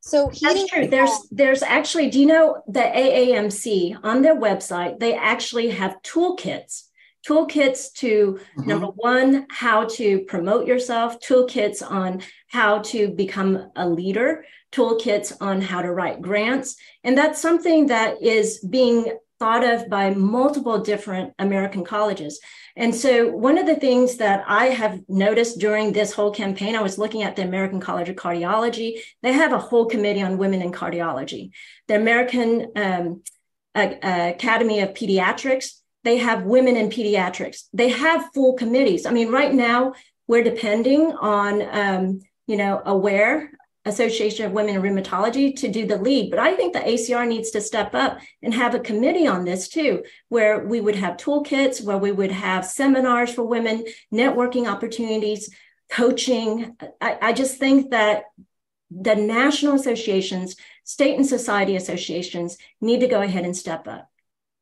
[0.00, 0.86] So that's true.
[0.86, 4.98] There's there's actually, do you know the AAMC on their website?
[4.98, 6.84] They actually have toolkits
[7.26, 8.68] toolkits to mm-hmm.
[8.68, 15.60] number one, how to promote yourself, toolkits on how to become a leader, toolkits on
[15.60, 16.76] how to write grants.
[17.02, 22.40] And that's something that is being thought of by multiple different American colleges.
[22.76, 26.82] And so, one of the things that I have noticed during this whole campaign, I
[26.82, 29.00] was looking at the American College of Cardiology.
[29.22, 31.50] They have a whole committee on women in cardiology.
[31.88, 33.22] The American um,
[33.74, 37.64] Academy of Pediatrics they have women in pediatrics.
[37.72, 39.06] They have full committees.
[39.06, 39.94] I mean, right now
[40.28, 43.48] we're depending on, um, you know, AWARE,
[43.84, 46.30] Association of Women in Rheumatology, to do the lead.
[46.30, 49.68] But I think the ACR needs to step up and have a committee on this
[49.68, 55.50] too, where we would have toolkits, where we would have seminars for women, networking opportunities,
[55.90, 56.76] coaching.
[57.00, 58.24] I, I just think that
[58.90, 64.10] the national associations, state and society associations need to go ahead and step up.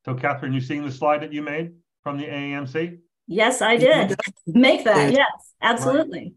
[0.04, 2.98] So, Kathryn, you seeing the slide that you made from the AAMC?
[3.28, 4.16] Yes, I did.
[4.46, 5.12] Make that.
[5.12, 6.18] Yes, absolutely.
[6.18, 6.32] Right.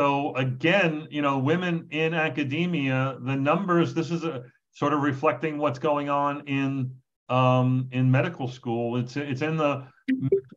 [0.00, 3.92] So again, you know, women in academia, the numbers.
[3.92, 6.94] This is a sort of reflecting what's going on in
[7.28, 8.96] um, in medical school.
[8.96, 9.86] It's it's in the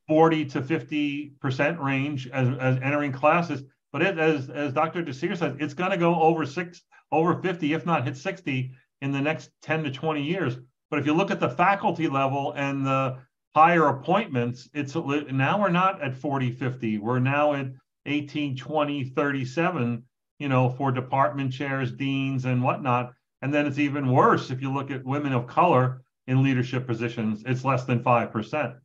[0.08, 3.63] forty to fifty percent range as, as entering classes.
[3.91, 5.01] But it, as as Dr.
[5.01, 9.12] Desir says, it's going to go over six, over fifty, if not hit sixty, in
[9.12, 10.56] the next ten to twenty years.
[10.89, 13.17] But if you look at the faculty level and the
[13.53, 16.97] higher appointments, it's now we're not at 40, 50.
[16.99, 17.67] We're now at
[18.06, 20.04] 18, 20, 37,
[20.39, 23.13] you know, for department chairs, deans, and whatnot.
[23.42, 27.44] And then it's even worse if you look at women of color in leadership positions,
[27.46, 28.76] it's less than 5%.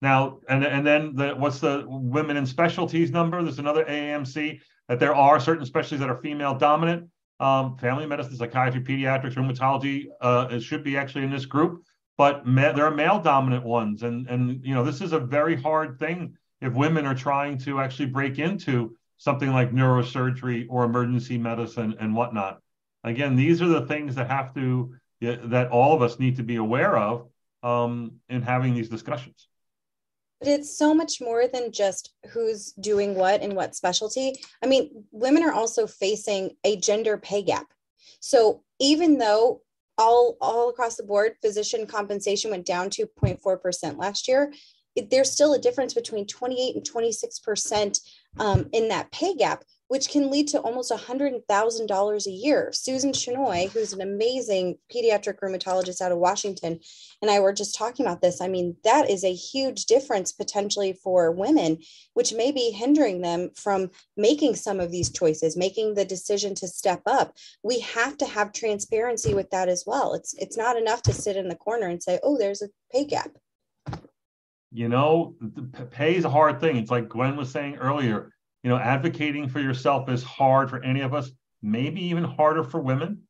[0.00, 3.42] Now, and, and then the, what's the women in specialties number?
[3.42, 7.10] There's another AAMC that there are certain specialties that are female dominant.
[7.40, 11.84] Um, family medicine, psychiatry, pediatrics, rheumatology uh, it should be actually in this group,
[12.16, 15.54] but ma- there are male dominant ones, and and you know this is a very
[15.54, 21.38] hard thing if women are trying to actually break into something like neurosurgery or emergency
[21.38, 22.60] medicine and whatnot.
[23.04, 26.56] Again, these are the things that have to that all of us need to be
[26.56, 27.28] aware of
[27.64, 29.48] um, in having these discussions.
[30.38, 34.34] But it's so much more than just who's doing what and what specialty.
[34.62, 37.66] I mean, women are also facing a gender pay gap.
[38.20, 39.62] So even though
[39.96, 44.52] all all across the board physician compensation went down 2.4% last year,
[45.10, 48.00] there's still a difference between 28 and 26%
[48.38, 52.70] um, in that pay gap which can lead to almost $100,000 a year.
[52.72, 56.78] Susan Shenoi, who's an amazing pediatric rheumatologist out of Washington,
[57.20, 58.40] and I were just talking about this.
[58.40, 61.78] I mean, that is a huge difference potentially for women,
[62.14, 66.68] which may be hindering them from making some of these choices, making the decision to
[66.68, 67.34] step up.
[67.62, 70.14] We have to have transparency with that as well.
[70.14, 73.04] It's it's not enough to sit in the corner and say, "Oh, there's a pay
[73.04, 73.30] gap."
[74.70, 75.34] You know,
[75.90, 76.76] pay is a hard thing.
[76.76, 81.00] It's like Gwen was saying earlier you know, advocating for yourself is hard for any
[81.00, 81.30] of us,
[81.62, 83.22] maybe even harder for women.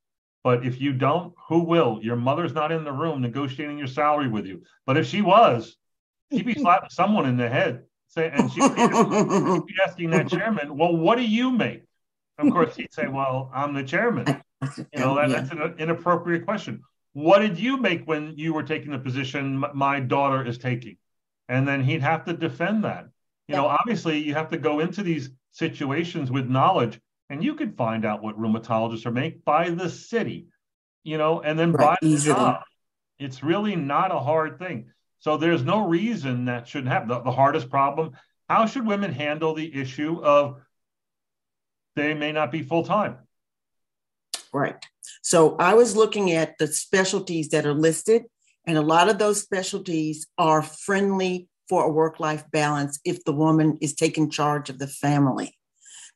[0.42, 1.98] But if you don't, who will?
[2.02, 4.62] Your mother's not in the room negotiating your salary with you.
[4.86, 5.76] But if she was,
[6.32, 7.84] she'd be slapping someone in the head.
[8.08, 11.82] Say, and she'd be asking that chairman, "Well, what do you make?"
[12.38, 14.42] Of course, he'd say, "Well, I'm the chairman."
[14.76, 16.82] You know, that, that's an uh, inappropriate question.
[17.12, 20.96] What did you make when you were taking the position my daughter is taking?
[21.48, 23.08] And then he'd have to defend that.
[23.46, 27.78] You know, obviously, you have to go into these situations with knowledge, and you could
[27.78, 30.48] find out what rheumatologists are make by the city,
[31.02, 32.60] you know, and then right, by the job.
[33.18, 34.90] It's really not a hard thing.
[35.20, 37.08] So there's no reason that shouldn't happen.
[37.08, 38.12] The, the hardest problem:
[38.50, 40.60] how should women handle the issue of
[41.96, 43.16] they may not be full time?
[44.52, 44.76] Right.
[45.22, 48.24] So I was looking at the specialties that are listed,
[48.68, 53.32] and a lot of those specialties are friendly for a work life balance if the
[53.32, 55.56] woman is taking charge of the family.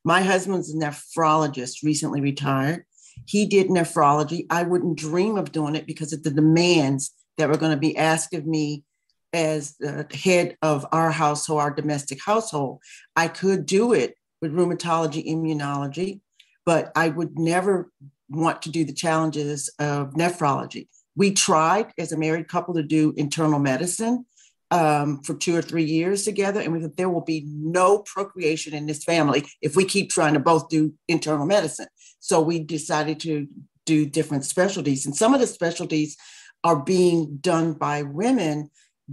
[0.04, 2.84] My husband's a nephrologist, recently retired.
[3.26, 4.44] He did nephrology.
[4.50, 7.96] I wouldn't dream of doing it because of the demands that were going to be
[7.96, 8.84] asked of me
[9.32, 12.80] as the head of our household, our domestic household.
[13.16, 16.20] I could do it with rheumatology, immunology,
[16.66, 17.90] but I would never
[18.28, 20.88] want to do the challenges of nephrology.
[21.16, 24.26] We tried as a married couple to do internal medicine
[24.70, 28.72] um, for two or three years together, and we thought there will be no procreation
[28.72, 31.88] in this family if we keep trying to both do internal medicine.
[32.20, 33.46] So we decided to
[33.84, 36.16] do different specialties, and some of the specialties
[36.64, 38.70] are being done by women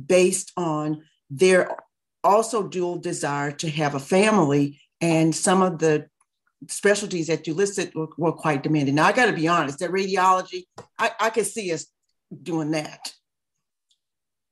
[0.07, 1.75] based on their
[2.23, 6.07] also dual desire to have a family and some of the
[6.67, 8.95] specialties that you listed were, were quite demanding.
[8.95, 10.63] Now, I got to be honest, that radiology,
[10.97, 11.87] I, I could see us
[12.43, 13.13] doing that.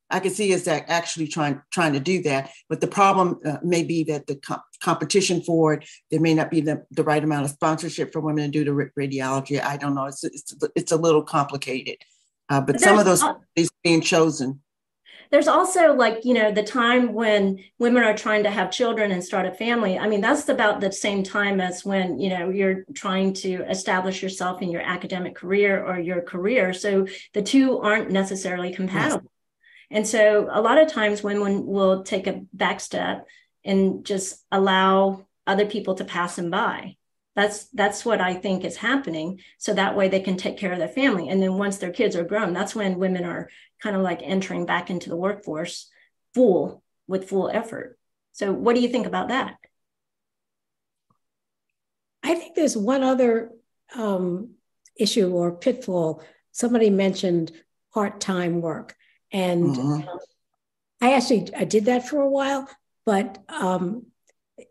[0.10, 3.84] I can see us actually trying trying to do that, but the problem uh, may
[3.84, 4.40] be that the
[4.82, 8.50] competition for it, there may not be the, the right amount of sponsorship for women
[8.50, 9.62] to do the radiology.
[9.62, 10.06] I don't know.
[10.06, 11.98] It's it's, it's a little complicated,
[12.48, 13.22] uh, but, but some of those
[13.58, 14.62] is being chosen
[15.32, 19.24] there's also like you know the time when women are trying to have children and
[19.24, 19.98] start a family.
[19.98, 24.22] I mean that's about the same time as when you know you're trying to establish
[24.22, 26.74] yourself in your academic career or your career.
[26.74, 29.32] So the two aren't necessarily compatible.
[29.90, 29.98] Yes.
[29.98, 33.28] and so a lot of times women will take a back step
[33.64, 36.96] and just allow other people to pass them by.
[37.36, 39.42] That's that's what i think is happening.
[39.60, 41.30] So that way they can take care of their family.
[41.30, 43.50] And then once their kids are grown that's when women are
[43.82, 45.90] kind of like entering back into the workforce
[46.34, 47.98] full with full effort.
[48.34, 49.56] So, what do you think about that?
[52.24, 53.52] I think there's one other
[53.96, 54.52] um,
[54.96, 56.22] issue or pitfall.
[56.52, 57.52] Somebody mentioned
[57.94, 58.96] part-time work,
[59.32, 60.08] and mm-hmm.
[61.02, 62.70] I actually I did that for a while,
[63.06, 64.08] but um,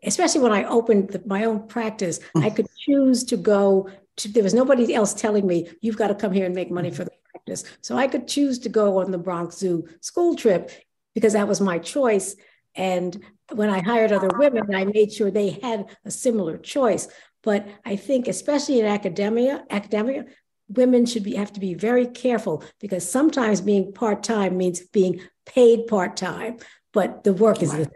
[0.03, 2.43] especially when I opened the, my own practice, mm-hmm.
[2.43, 3.89] I could choose to go.
[4.17, 6.91] To, there was nobody else telling me you've got to come here and make money
[6.91, 7.63] for the practice.
[7.81, 10.71] So I could choose to go on the Bronx Zoo school trip
[11.13, 12.35] because that was my choice.
[12.75, 13.17] And
[13.53, 17.07] when I hired other women, I made sure they had a similar choice.
[17.43, 20.25] But I think, especially in academia, academia,
[20.69, 25.87] women should be have to be very careful because sometimes being part-time means being paid
[25.87, 26.57] part-time,
[26.91, 27.87] but the work is right.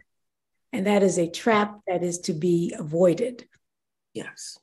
[0.71, 3.45] and that is a trap that is to be avoided.
[4.13, 4.57] Yes.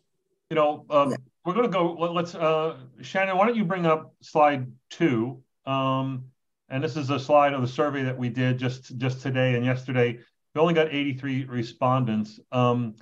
[0.48, 1.92] You know, um, yeah we're going to go.
[1.92, 5.42] Let's, uh, Shannon, why don't you bring up slide two?
[5.66, 6.24] Um,
[6.68, 9.64] and this is a slide of the survey that we did just just today and
[9.64, 10.18] yesterday.
[10.54, 12.96] We only got 83 respondents, um,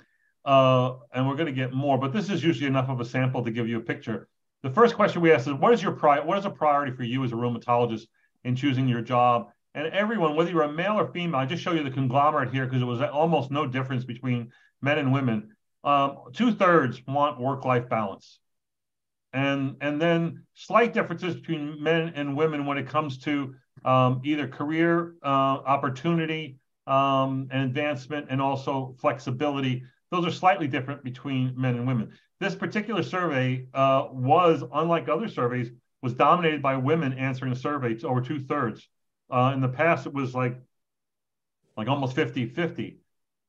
[0.45, 1.97] uh, and we're going to get more.
[1.97, 4.27] But this is usually enough of a sample to give you a picture.
[4.63, 7.03] The first question we asked is, "What is your pri- What is a priority for
[7.03, 8.07] you as a rheumatologist
[8.43, 11.73] in choosing your job?" And everyone, whether you're a male or female, I just show
[11.73, 15.55] you the conglomerate here because it was almost no difference between men and women.
[15.87, 18.39] Um, two thirds want work life balance.
[19.31, 24.49] And, and then slight differences between men and women when it comes to um, either
[24.49, 29.83] career uh, opportunity um, and advancement and also flexibility.
[30.11, 32.11] Those are slightly different between men and women.
[32.41, 35.71] This particular survey uh, was, unlike other surveys,
[36.01, 37.93] was dominated by women answering the survey.
[37.93, 38.85] It's over two thirds.
[39.31, 40.59] Uh, in the past, it was like
[41.77, 42.99] like almost 50 50.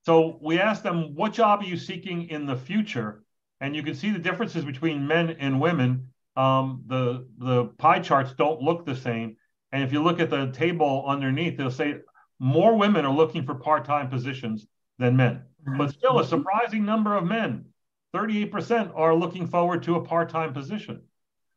[0.09, 3.25] So we asked them, what job are you seeking in the future?
[3.61, 6.09] And you can see the differences between men and women.
[6.35, 9.37] Um, the, the pie charts don't look the same.
[9.71, 11.97] And if you look at the table underneath, they'll say
[12.39, 14.67] more women are looking for part time positions
[14.99, 15.43] than men,
[15.77, 17.67] but still a surprising number of men.
[18.15, 21.03] 38% are looking forward to a part time position.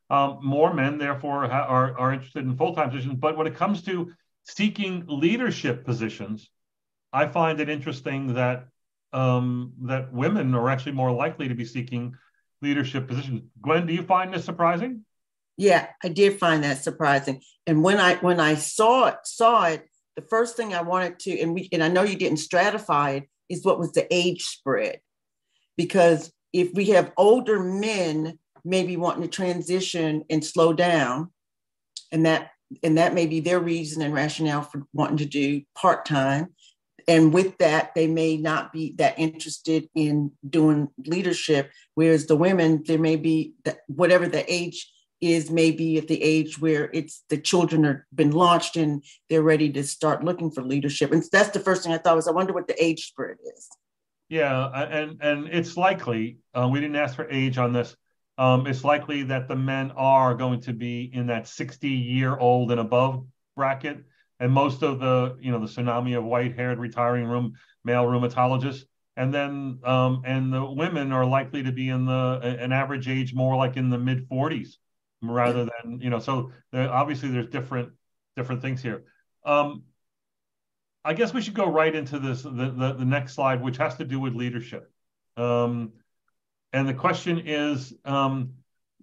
[0.10, 3.16] Um, more men, therefore, ha- are, are interested in full time positions.
[3.18, 4.12] But when it comes to
[4.44, 6.50] seeking leadership positions,
[7.14, 8.68] I find it interesting that
[9.14, 12.16] um, that women are actually more likely to be seeking
[12.62, 13.42] leadership positions.
[13.62, 15.06] Gwen, do you find this surprising?
[15.58, 17.42] Yeah, I did find that surprising.
[17.68, 19.86] And when I when I saw it, saw it,
[20.16, 23.24] the first thing I wanted to, and we and I know you didn't stratify it,
[23.50, 25.00] is what was the age spread.
[25.78, 31.32] Because if we have older men maybe wanting to transition and slow down,
[32.12, 32.52] and that
[32.84, 36.54] and that may be their reason and rationale for wanting to do part-time
[37.08, 41.72] and with that, they may not be that interested in doing leadership.
[41.96, 44.92] Whereas the women, there may be that whatever the age
[45.22, 49.72] is maybe at the age where it's the children are been launched and they're ready
[49.72, 51.12] to start looking for leadership.
[51.12, 53.70] And that's the first thing I thought was I wonder what the age spread is.
[54.30, 57.96] Yeah, and and it's likely uh, we didn't ask for age on this.
[58.38, 62.72] Um, it's likely that the men are going to be in that 60 year old
[62.72, 63.26] and above
[63.56, 64.06] bracket,
[64.42, 67.54] and most of the you know the tsunami of white haired retiring room
[67.86, 68.84] male rheumatologists,
[69.16, 73.34] and then um, and the women are likely to be in the an average age
[73.34, 74.74] more like in the mid 40s
[75.22, 77.94] rather than you know so there, obviously there's different
[78.36, 79.06] different things here.
[79.46, 79.84] Um,
[81.04, 83.96] i guess we should go right into this the, the, the next slide which has
[83.98, 84.92] to do with leadership.
[85.38, 85.94] Um,
[86.74, 88.54] and the question is um,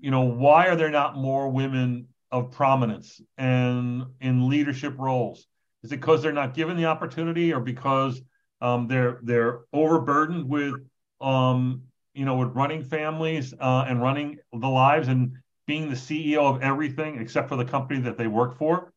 [0.01, 5.47] you know why are there not more women of prominence and in leadership roles
[5.83, 8.21] is it because they're not given the opportunity or because
[8.61, 10.75] um, they're they're overburdened with
[11.21, 11.83] um,
[12.15, 16.63] you know with running families uh, and running the lives and being the CEO of
[16.63, 18.93] everything except for the company that they work for.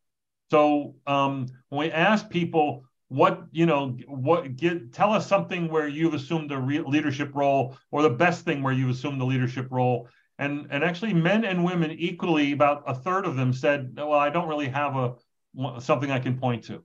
[0.50, 5.88] So um, when we ask people, what you know, what get tell us something where
[5.88, 9.68] you've assumed a re- leadership role, or the best thing where you've assumed the leadership
[9.70, 10.08] role,
[10.42, 14.32] and and actually men and women equally, about a third of them said, well, I
[14.32, 15.14] don't really have a
[15.80, 16.84] something I can point to.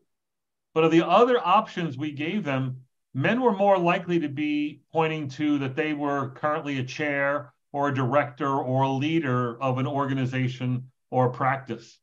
[0.74, 2.82] But of the other options we gave them,
[3.14, 7.88] men were more likely to be pointing to that they were currently a chair or
[7.88, 11.98] a director or a leader of an organization or a practice.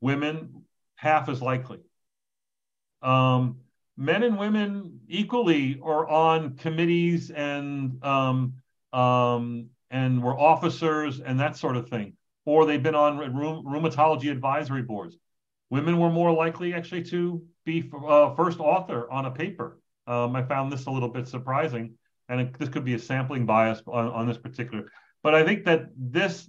[0.00, 0.64] Women,
[0.96, 1.78] half as likely.
[3.00, 3.58] Um,
[3.96, 8.54] men and women equally are on committees and um,
[8.92, 12.14] um, and were officers and that sort of thing,
[12.44, 15.16] or they've been on rheumatology advisory boards.
[15.70, 19.78] Women were more likely actually to be uh, first author on a paper.
[20.06, 21.94] Um, I found this a little bit surprising
[22.30, 24.90] and it, this could be a sampling bias on, on this particular.
[25.22, 26.48] But I think that this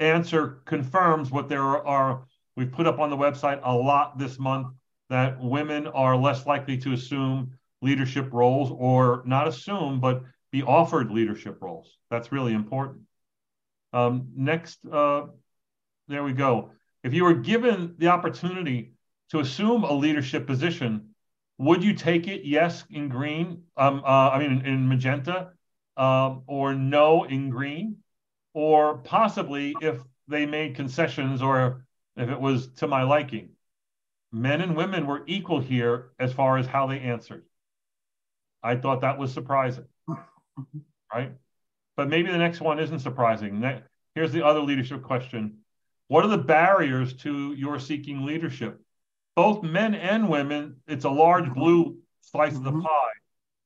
[0.00, 2.24] answer confirms what there are.
[2.56, 4.68] We've put up on the website a lot this month
[5.10, 11.10] that women are less likely to assume leadership roles or not assume, but be offered
[11.10, 11.96] leadership roles.
[12.10, 13.02] That's really important.
[13.92, 15.26] Um, next, uh,
[16.08, 16.72] there we go.
[17.02, 18.92] If you were given the opportunity
[19.30, 21.14] to assume a leadership position,
[21.58, 22.44] would you take it?
[22.44, 23.64] Yes, in green.
[23.76, 25.50] Um, uh, I mean, in, in magenta,
[25.96, 27.98] um, or no in green,
[28.54, 31.84] or possibly if they made concessions or
[32.16, 33.50] if it was to my liking.
[34.30, 37.44] Men and women were equal here as far as how they answered.
[38.62, 39.86] I thought that was surprising,
[41.12, 41.32] right?
[41.96, 43.64] But maybe the next one isn't surprising.
[44.14, 45.58] Here's the other leadership question
[46.08, 48.80] What are the barriers to your seeking leadership?
[49.38, 51.60] both men and women, it's a large mm-hmm.
[51.60, 52.58] blue slice mm-hmm.
[52.58, 52.80] of the mm-hmm.
[52.80, 53.18] pie.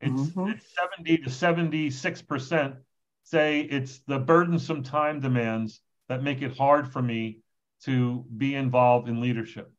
[0.02, 0.50] It's, mm-hmm.
[0.50, 2.76] it's 70 to 76%
[3.24, 5.80] say it's the burdensome time demands
[6.10, 7.38] that make it hard for me
[7.84, 9.72] to be involved in leadership.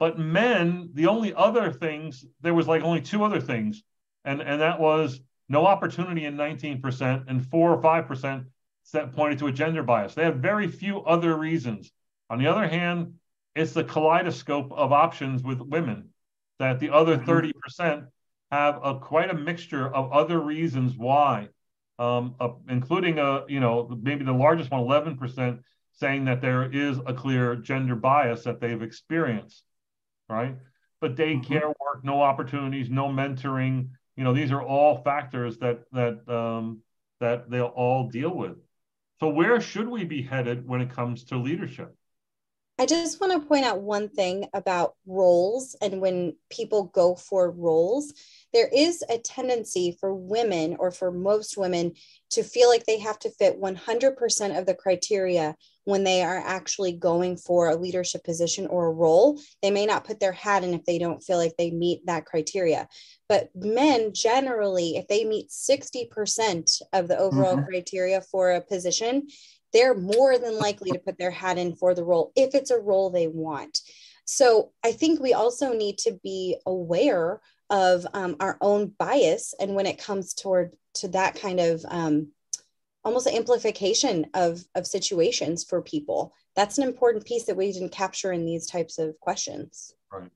[0.00, 3.84] But men, the only other things, there was like only two other things,
[4.24, 8.44] and, and that was no opportunity in 19% and four or 5%
[8.92, 10.14] that pointed to a gender bias.
[10.14, 11.90] They have very few other reasons.
[12.30, 13.14] On the other hand,
[13.54, 16.10] it's the kaleidoscope of options with women
[16.58, 18.04] that the other 30% mm-hmm.
[18.52, 21.48] have a quite a mixture of other reasons why
[21.98, 25.60] um, uh, including a you know maybe the largest one 11%
[25.92, 29.64] saying that there is a clear gender bias that they've experienced
[30.28, 30.54] right
[31.00, 31.66] but daycare mm-hmm.
[31.68, 36.82] work no opportunities no mentoring you know these are all factors that that um,
[37.20, 38.56] that they'll all deal with.
[39.20, 41.94] So where should we be headed when it comes to leadership?
[42.78, 47.50] I just want to point out one thing about roles and when people go for
[47.50, 48.12] roles,
[48.52, 51.94] there is a tendency for women or for most women
[52.30, 55.56] to feel like they have to fit 100% of the criteria
[55.86, 59.40] when they are actually going for a leadership position or a role.
[59.62, 62.26] They may not put their hat in if they don't feel like they meet that
[62.26, 62.88] criteria.
[63.28, 67.66] But men generally, if they meet 60% of the overall mm-hmm.
[67.66, 69.28] criteria for a position,
[69.72, 72.80] they're more than likely to put their hat in for the role if it's a
[72.80, 73.78] role they want.
[74.24, 79.76] So I think we also need to be aware of um, our own bias and
[79.76, 82.32] when it comes toward to that kind of um,
[83.06, 87.92] almost an amplification of of situations for people that's an important piece that we didn't
[87.92, 90.30] capture in these types of questions right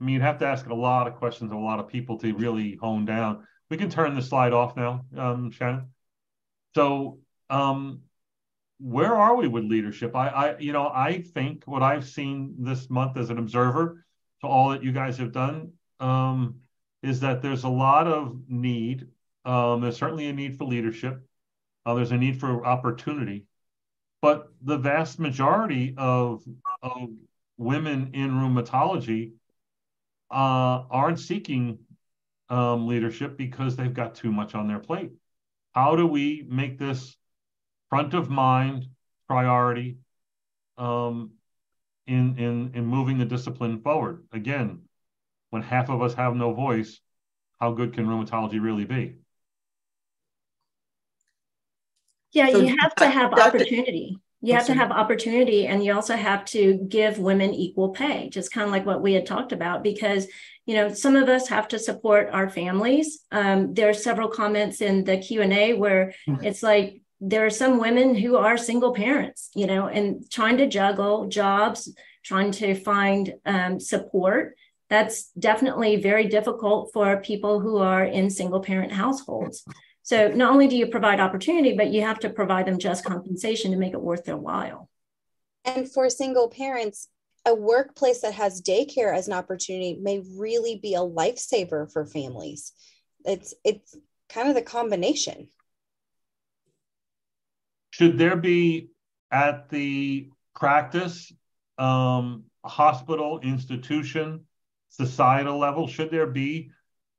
[0.00, 2.18] i mean you'd have to ask a lot of questions of a lot of people
[2.18, 5.86] to really hone down we can turn the slide off now um, shannon
[6.74, 7.18] so
[7.50, 8.00] um,
[8.82, 10.16] where are we with leadership?
[10.16, 14.04] I, I, you know, I think what I've seen this month as an observer
[14.40, 16.56] to all that you guys have done, um,
[17.02, 19.06] is that there's a lot of need.
[19.44, 21.22] Um, there's certainly a need for leadership.
[21.84, 23.44] Uh, there's a need for opportunity,
[24.20, 26.42] but the vast majority of
[26.82, 27.10] of
[27.58, 29.32] women in rheumatology
[30.30, 31.78] uh, aren't seeking
[32.48, 35.12] um, leadership because they've got too much on their plate.
[35.74, 37.16] How do we make this
[37.88, 38.86] front of mind
[39.26, 39.98] priority
[40.78, 41.32] um,
[42.06, 44.24] in in in moving the discipline forward?
[44.32, 44.82] Again,
[45.50, 47.00] when half of us have no voice,
[47.58, 49.16] how good can rheumatology really be?
[52.32, 54.18] Yeah, so, you have to have opportunity.
[54.44, 58.52] You have to have opportunity and you also have to give women equal pay, just
[58.52, 60.26] kind of like what we had talked about, because,
[60.66, 63.20] you know, some of us have to support our families.
[63.30, 66.44] Um, there are several comments in the Q&A where mm-hmm.
[66.44, 70.66] it's like, there are some women who are single parents, you know, and trying to
[70.66, 74.56] juggle jobs, trying to find um, support.
[74.90, 79.64] That's definitely very difficult for people who are in single parent households.
[80.02, 83.70] So not only do you provide opportunity, but you have to provide them just compensation
[83.70, 84.88] to make it worth their while.
[85.64, 87.08] And for single parents,
[87.46, 92.72] a workplace that has daycare as an opportunity may really be a lifesaver for families.
[93.24, 93.96] It's it's
[94.28, 95.48] kind of the combination.
[97.90, 98.88] Should there be
[99.30, 101.32] at the practice,
[101.78, 104.46] um, hospital, institution,
[104.88, 106.70] societal level, should there be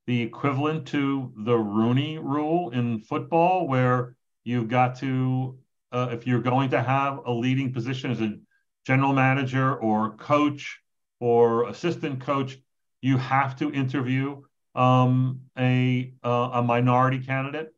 [0.06, 5.58] the equivalent to the Rooney rule in football, where you've got to,
[5.92, 8.38] uh, if you're going to have a leading position as a
[8.86, 10.80] general manager or coach
[11.20, 12.58] or assistant coach,
[13.00, 14.42] you have to interview
[14.74, 17.72] um, a uh, a minority candidate,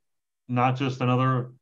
[0.49, 1.53] not just another,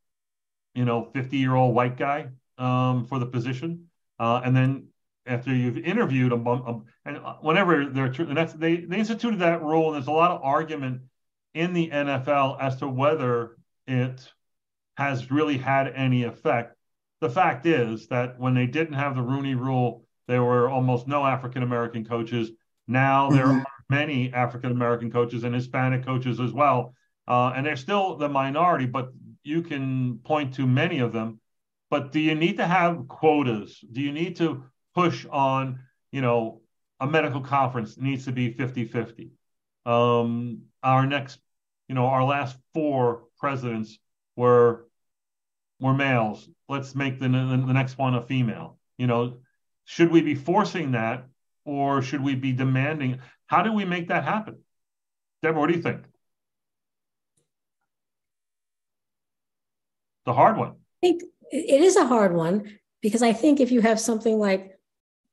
[0.75, 3.87] you know, 50 year old white guy um, for the position,
[4.19, 4.89] uh, and then
[5.27, 9.89] after you've interviewed them, um, and whenever they're and that's they they instituted that rule,
[9.89, 11.03] and there's a lot of argument
[11.55, 13.57] in the NFL as to whether
[13.87, 14.33] it
[14.97, 16.77] has really had any effect.
[17.21, 21.25] The fact is that when they didn't have the Rooney Rule, there were almost no
[21.25, 22.51] African American coaches.
[22.87, 23.61] Now there mm-hmm.
[23.61, 26.95] are many African American coaches and Hispanic coaches as well,
[27.27, 29.11] uh, and they're still the minority, but
[29.43, 31.41] you can point to many of them.
[31.91, 33.79] But do you need to have quotas?
[33.93, 34.65] Do you need to
[34.95, 35.81] push on,
[36.13, 36.61] you know,
[37.01, 39.31] a medical conference needs to be 50 50.
[39.85, 41.39] Um, our next,
[41.89, 43.99] you know, our last four presidents
[44.37, 44.87] were
[45.81, 46.49] were males.
[46.69, 48.79] Let's make the, the, the next one a female.
[48.97, 49.39] You know,
[49.85, 51.27] should we be forcing that
[51.65, 53.21] or should we be demanding?
[53.47, 54.59] How do we make that happen?
[55.43, 56.03] Deborah, what do you think?
[60.25, 60.71] The hard one.
[60.71, 64.74] I think it is a hard one because I think if you have something like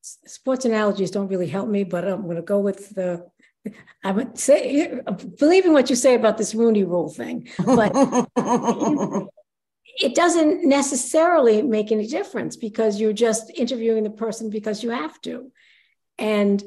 [0.01, 3.29] sports analogies don't really help me, but I'm going to go with the.
[4.03, 4.99] I would say,
[5.37, 7.91] believing what you say about this Rooney Rule thing, but
[9.99, 15.21] it doesn't necessarily make any difference because you're just interviewing the person because you have
[15.21, 15.51] to,
[16.17, 16.63] and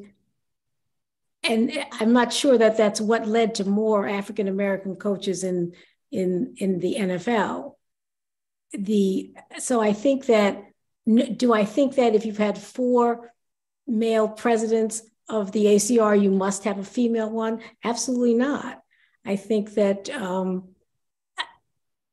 [1.43, 5.73] and I'm not sure that that's what led to more African American coaches in
[6.11, 7.75] in in the NFL.
[8.73, 10.64] The so I think that
[11.07, 13.33] do I think that if you've had four
[13.87, 17.61] male presidents of the ACR, you must have a female one?
[17.83, 18.83] Absolutely not.
[19.25, 20.69] I think that um,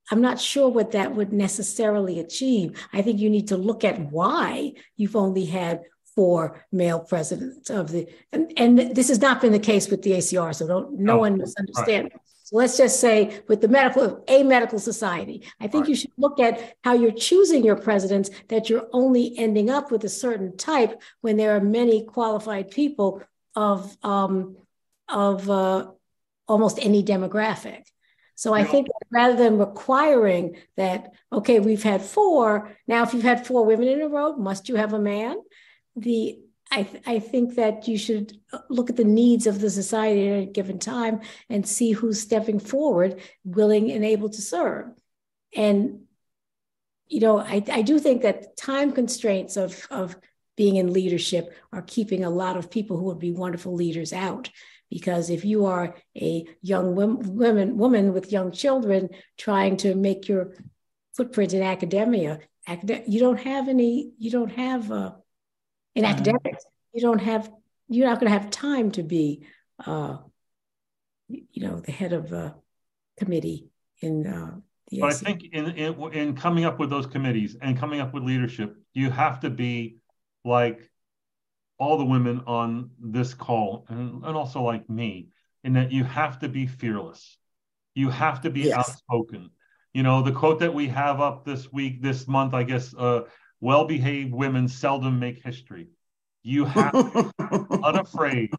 [0.10, 2.86] I'm not sure what that would necessarily achieve.
[2.92, 5.84] I think you need to look at why you've only had
[6.16, 10.12] four male presidents of the, and, and this has not been the case with the
[10.12, 12.10] ACR, so don't no, one misunderstand.
[12.12, 12.22] Right.
[12.52, 15.90] So let's just say with the medical, a medical society, I think right.
[15.90, 20.04] you should look at how you're choosing your presidents, that you're only ending up with
[20.04, 23.24] a certain type when there are many qualified people
[23.56, 24.58] of, um,
[25.08, 25.92] of uh,
[26.48, 27.84] almost any demographic.
[28.36, 33.46] So I think rather than requiring that, okay, we've had four, now if you've had
[33.46, 35.38] four women in a row, must you have a man?
[35.96, 36.40] The
[36.74, 38.38] I, th- I think that you should
[38.70, 41.20] look at the needs of the society at a given time
[41.50, 44.86] and see who's stepping forward, willing and able to serve.
[45.54, 46.04] And,
[47.08, 50.16] you know, I, I do think that time constraints of, of
[50.56, 54.50] being in leadership are keeping a lot of people who would be wonderful leaders out.
[54.90, 60.54] Because if you are a young woman, woman with young children trying to make your
[61.16, 62.40] footprint in academia,
[63.08, 65.12] you don't have any, you don't have uh,
[65.96, 66.14] in mm-hmm.
[66.14, 67.52] academics, you don't have,
[67.88, 69.46] you're not going to have time to be,
[69.86, 70.18] uh,
[71.28, 72.56] you know, the head of a
[73.18, 73.70] committee
[74.00, 74.56] in uh,
[74.90, 75.00] the.
[75.00, 78.24] But I think in, in in coming up with those committees and coming up with
[78.24, 79.98] leadership, you have to be
[80.44, 80.90] like
[81.78, 85.30] all the women on this call, and, and also like me.
[85.64, 87.38] in that you have to be fearless.
[87.96, 88.78] You have to be Yes.
[88.78, 89.52] outspoken.
[89.94, 93.22] You know, the quote that we have up this week, this month, I guess, uh,
[93.62, 95.88] well behaved women seldom make history.
[96.44, 98.50] You have to be unafraid,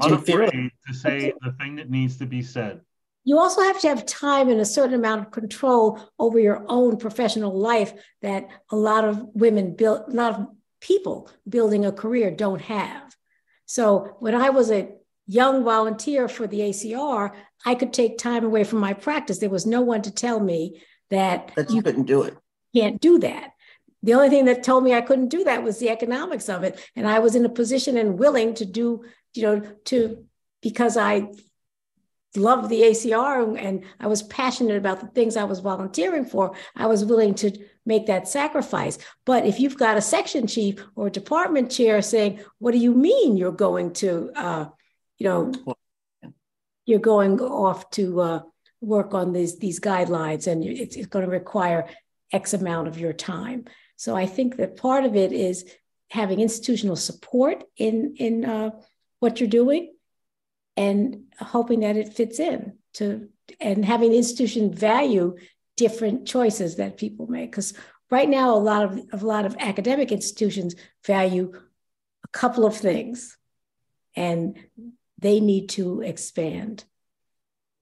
[0.00, 2.80] unafraid to say the thing that needs to be said.
[3.24, 6.96] you also have to have time and a certain amount of control over your own
[6.96, 10.46] professional life that a lot of women build, a lot of
[10.80, 13.14] people building a career don't have.
[13.66, 14.88] So when I was a
[15.26, 17.30] young volunteer for the ACR,
[17.64, 19.38] I could take time away from my practice.
[19.38, 22.34] There was no one to tell me that That you couldn't do it.
[22.74, 23.50] can't do that.
[24.02, 26.80] The only thing that told me I couldn't do that was the economics of it.
[26.96, 30.24] And I was in a position and willing to do, you know, to
[30.60, 31.28] because I
[32.36, 36.86] loved the ACR and I was passionate about the things I was volunteering for, I
[36.86, 37.52] was willing to
[37.84, 38.98] make that sacrifice.
[39.24, 43.36] But if you've got a section chief or department chair saying, What do you mean
[43.36, 44.66] you're going to, uh,
[45.18, 45.52] you know,
[46.86, 48.40] you're going off to uh,
[48.80, 51.88] work on these, these guidelines and it's, it's going to require
[52.32, 53.66] X amount of your time?
[54.02, 55.64] So I think that part of it is
[56.10, 58.70] having institutional support in, in uh,
[59.20, 59.94] what you're doing
[60.76, 63.28] and hoping that it fits in to
[63.60, 65.36] and having the institution value
[65.76, 67.52] different choices that people make.
[67.52, 67.74] Because
[68.10, 70.74] right now a lot of a lot of academic institutions
[71.06, 71.52] value
[72.24, 73.38] a couple of things
[74.16, 74.58] and
[75.20, 76.82] they need to expand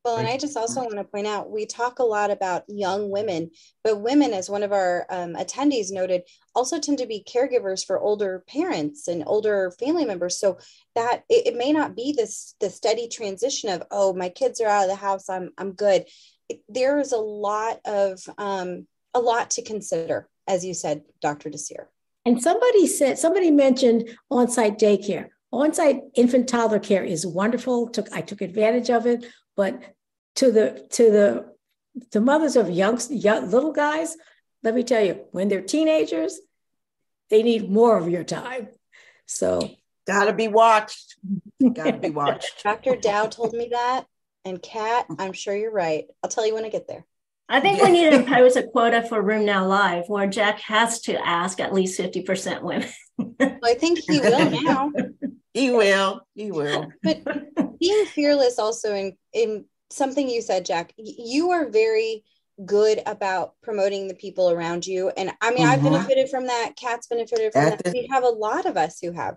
[0.04, 3.10] Well, and I just also want to point out we talk a lot about young
[3.10, 3.50] women,
[3.84, 6.22] but women, as one of our um, attendees noted,
[6.54, 10.38] also tend to be caregivers for older parents and older family members.
[10.38, 10.58] So
[10.94, 14.68] that it, it may not be this the steady transition of oh my kids are
[14.68, 16.06] out of the house I'm I'm good.
[16.48, 21.50] It, there is a lot of um, a lot to consider, as you said, Dr.
[21.50, 21.90] Desir.
[22.24, 28.20] and somebody said somebody mentioned on-site daycare on-site infant toddler care is wonderful took i
[28.20, 29.26] took advantage of it
[29.56, 29.82] but
[30.36, 31.52] to the to the
[32.12, 34.16] the mothers of young, young little guys
[34.62, 36.38] let me tell you when they're teenagers
[37.30, 38.68] they need more of your time
[39.26, 39.70] so
[40.10, 41.16] Gotta be watched.
[41.72, 42.64] Gotta be watched.
[42.64, 42.96] Dr.
[42.96, 44.06] Dao told me that,
[44.44, 46.06] and Kat, I'm sure you're right.
[46.22, 47.06] I'll tell you when I get there.
[47.48, 51.16] I think we need to impose a quota for RheumNow Live where Jack has to
[51.26, 52.88] ask at least 50% women.
[53.18, 54.92] Well, I think he will now.
[55.54, 56.22] He will.
[56.34, 56.92] He will.
[57.02, 57.18] but
[57.80, 62.22] being fearless also in in something you said jack you are very
[62.64, 65.08] good about promoting the people around you.
[65.16, 65.84] And i mean i've Mhm.
[65.92, 66.76] benefited from that.
[66.76, 67.92] Kat's benefited from At that.
[67.92, 69.36] we have a lot of us who have.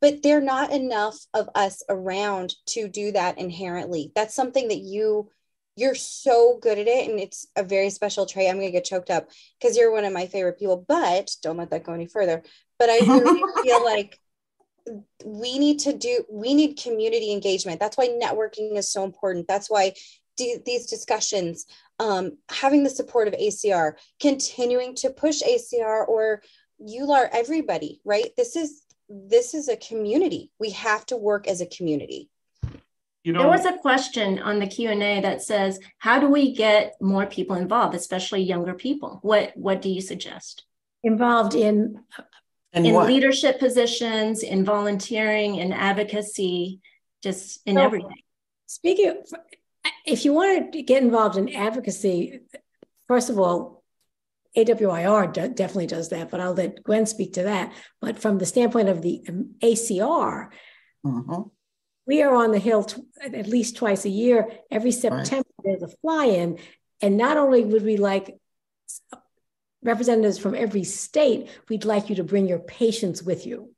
[0.00, 4.12] But there are not enough of us around to do that inherently.
[4.14, 5.30] That's something that you
[5.76, 7.08] you're so good at it.
[7.10, 8.48] And it's a very special trait.
[8.48, 9.28] I'm going to get choked up
[9.60, 12.42] because you're one of my favorite people but don't let that go any further.
[12.78, 14.20] But i really feel like
[15.24, 17.80] we need to do we need community engagement.
[17.80, 19.48] That's why networking is so important.
[19.48, 19.94] That's why
[20.36, 21.66] d- these discussions
[21.98, 26.42] um, having the support of acr continuing to push acr or
[26.82, 28.30] EULAR everybody right?
[28.36, 30.50] This is this is a community.
[30.58, 32.30] We have to work as a community.
[33.22, 37.24] You There was a question on the Q&A that says, how do we get more
[37.24, 39.18] people involved, especially younger people?
[39.22, 40.66] What what do you suggest?
[41.04, 42.02] involved in
[42.74, 43.06] And in what?
[43.06, 46.80] leadership positions, in volunteering, in advocacy,
[47.22, 48.18] just in So- everything.
[48.66, 49.16] Speaking of,
[50.04, 52.40] if you want to get involved in advocacy,
[53.06, 53.84] first of all,
[54.56, 57.72] AWIR do- definitely does that, but I'll let Gwen speak to that.
[58.00, 60.50] But from the standpoint of the um, ACR,
[61.06, 61.50] Mhm.
[62.06, 64.48] we are on the Hill t- at least twice a year.
[64.70, 66.58] Every September, there's a fly in.
[67.00, 68.36] And not only would we like
[68.88, 69.00] s-
[69.84, 73.70] representatives from every state, we'd like you to bring your patients with you.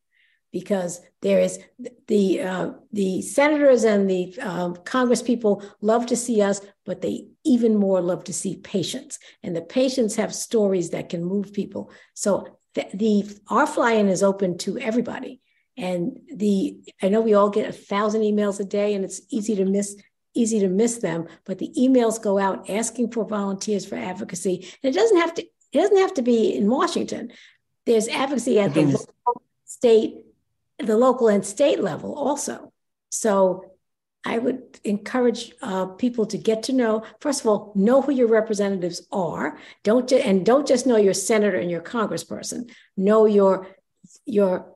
[0.53, 1.59] Because there is
[2.07, 7.27] the uh, the senators and the um, Congress people love to see us, but they
[7.45, 11.91] even more love to see patients, and the patients have stories that can move people.
[12.15, 15.43] So the, the our fly-in is open to everybody,
[15.77, 19.57] and the I know we all get a thousand emails a day, and it's easy
[19.57, 19.97] to miss
[20.33, 24.95] easy to miss them, but the emails go out asking for volunteers for advocacy, and
[24.95, 25.47] it doesn't have to
[25.77, 27.33] it doesn't have to be in Washington.
[27.85, 30.15] There's advocacy at the local, state,
[30.79, 32.73] the local and state level also.
[33.11, 33.65] So
[34.25, 37.05] I would encourage uh, people to get to know.
[37.21, 39.59] First of all, know who your representatives are.
[39.85, 42.73] Don't ju- and don't just know your senator and your congressperson.
[42.97, 43.69] Know your
[44.25, 44.75] your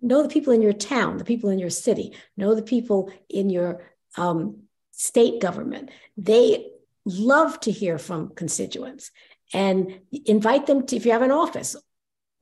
[0.00, 2.14] know the people in your town, the people in your city.
[2.36, 3.84] Know the people in your
[4.16, 4.62] um,
[4.92, 5.90] state government.
[6.16, 6.70] They
[7.04, 9.10] love to hear from constituents
[9.52, 11.76] and invite them to if you have an office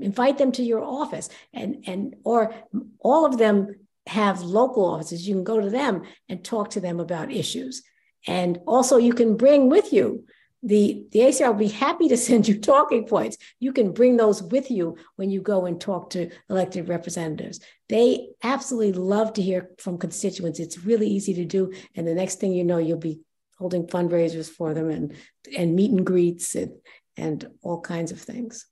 [0.00, 2.54] invite them to your office and and or
[3.00, 3.74] all of them
[4.08, 5.28] have local offices.
[5.28, 7.82] You can go to them and talk to them about issues.
[8.26, 10.24] And also, you can bring with you
[10.62, 13.36] the, the ACR will be happy to send you talking points.
[13.60, 17.60] You can bring those with you when you go and talk to elected representatives.
[17.88, 20.58] They absolutely love to hear from constituents.
[20.58, 21.72] It's really easy to do.
[21.94, 23.20] And the next thing you know, you'll be
[23.58, 25.14] holding fundraisers for them and,
[25.56, 26.72] and meet and greets and,
[27.18, 28.64] and all kinds of things.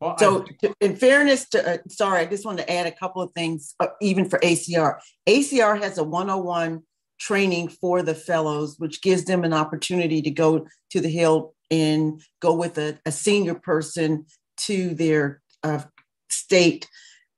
[0.00, 3.22] Well, so, I, in fairness to, uh, sorry, I just want to add a couple
[3.22, 4.98] of things, uh, even for ACR.
[5.26, 6.82] ACR has a 101
[7.18, 12.20] training for the fellows, which gives them an opportunity to go to the Hill and
[12.40, 14.26] go with a, a senior person
[14.58, 15.82] to their uh,
[16.28, 16.86] state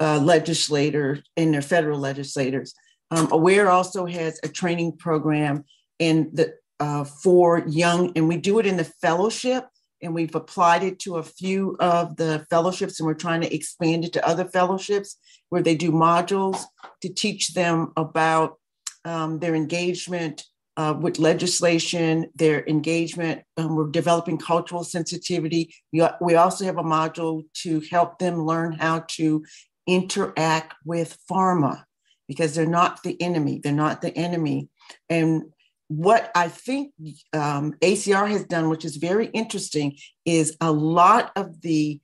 [0.01, 2.74] uh, legislator and their federal legislators.
[3.12, 5.64] Um, Aware also has a training program
[5.99, 9.64] in the uh, for young, and we do it in the fellowship
[10.03, 14.05] and we've applied it to a few of the fellowships and we're trying to expand
[14.05, 15.16] it to other fellowships
[15.49, 16.62] where they do modules
[17.03, 18.59] to teach them about
[19.05, 20.44] um, their engagement
[20.76, 23.42] uh, with legislation, their engagement.
[23.57, 25.74] Um, we're developing cultural sensitivity.
[25.92, 29.44] We, we also have a module to help them learn how to
[29.88, 31.82] interact with pharma
[32.28, 33.61] because they're not the enemy.
[33.62, 34.68] They're not the enemy.
[35.09, 35.44] And
[35.89, 36.93] what I think
[37.32, 42.01] um, ACR has done, which is very interesting, is a lot of the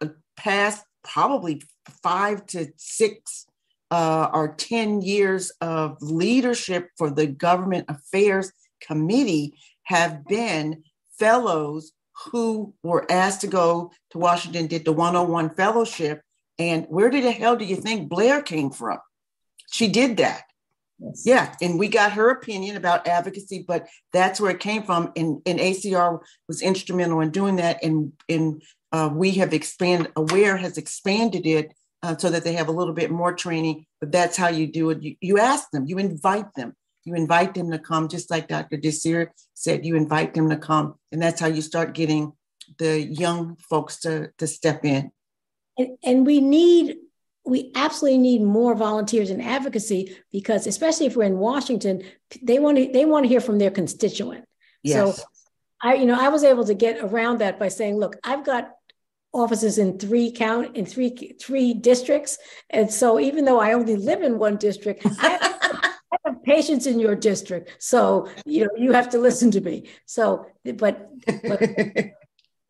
[0.00, 1.62] uh, past probably
[2.02, 3.46] five to six
[3.90, 8.50] uh, or 10 years of leadership for the Government Affairs
[8.80, 9.54] Committee
[9.84, 10.82] have been
[11.18, 11.92] fellows
[12.26, 16.22] who were asked to go to Washington, did the 101 fellowship.
[16.58, 18.98] And where did the hell do you think Blair came from?
[19.70, 20.44] She did that.
[20.98, 21.22] Yes.
[21.24, 25.12] Yeah, and we got her opinion about advocacy, but that's where it came from.
[25.16, 27.82] And, and ACR was instrumental in doing that.
[27.82, 32.68] And, and uh, we have expanded, AWARE has expanded it uh, so that they have
[32.68, 33.86] a little bit more training.
[34.00, 35.02] But that's how you do it.
[35.02, 38.76] You, you ask them, you invite them, you invite them to come, just like Dr.
[38.76, 40.94] Desir said, you invite them to come.
[41.10, 42.32] And that's how you start getting
[42.78, 45.10] the young folks to, to step in.
[45.76, 46.96] And, and we need
[47.46, 52.02] we absolutely need more volunteers in advocacy because especially if we're in Washington,
[52.42, 54.44] they want to they want to hear from their constituent.
[54.82, 55.16] Yes.
[55.16, 55.24] So
[55.82, 58.70] I, you know, I was able to get around that by saying, look, I've got
[59.34, 62.38] offices in three count in three three districts.
[62.70, 65.38] And so even though I only live in one district, I,
[66.12, 67.76] I have patients in your district.
[67.78, 69.90] So you know, you have to listen to me.
[70.06, 71.10] So but
[71.42, 71.60] but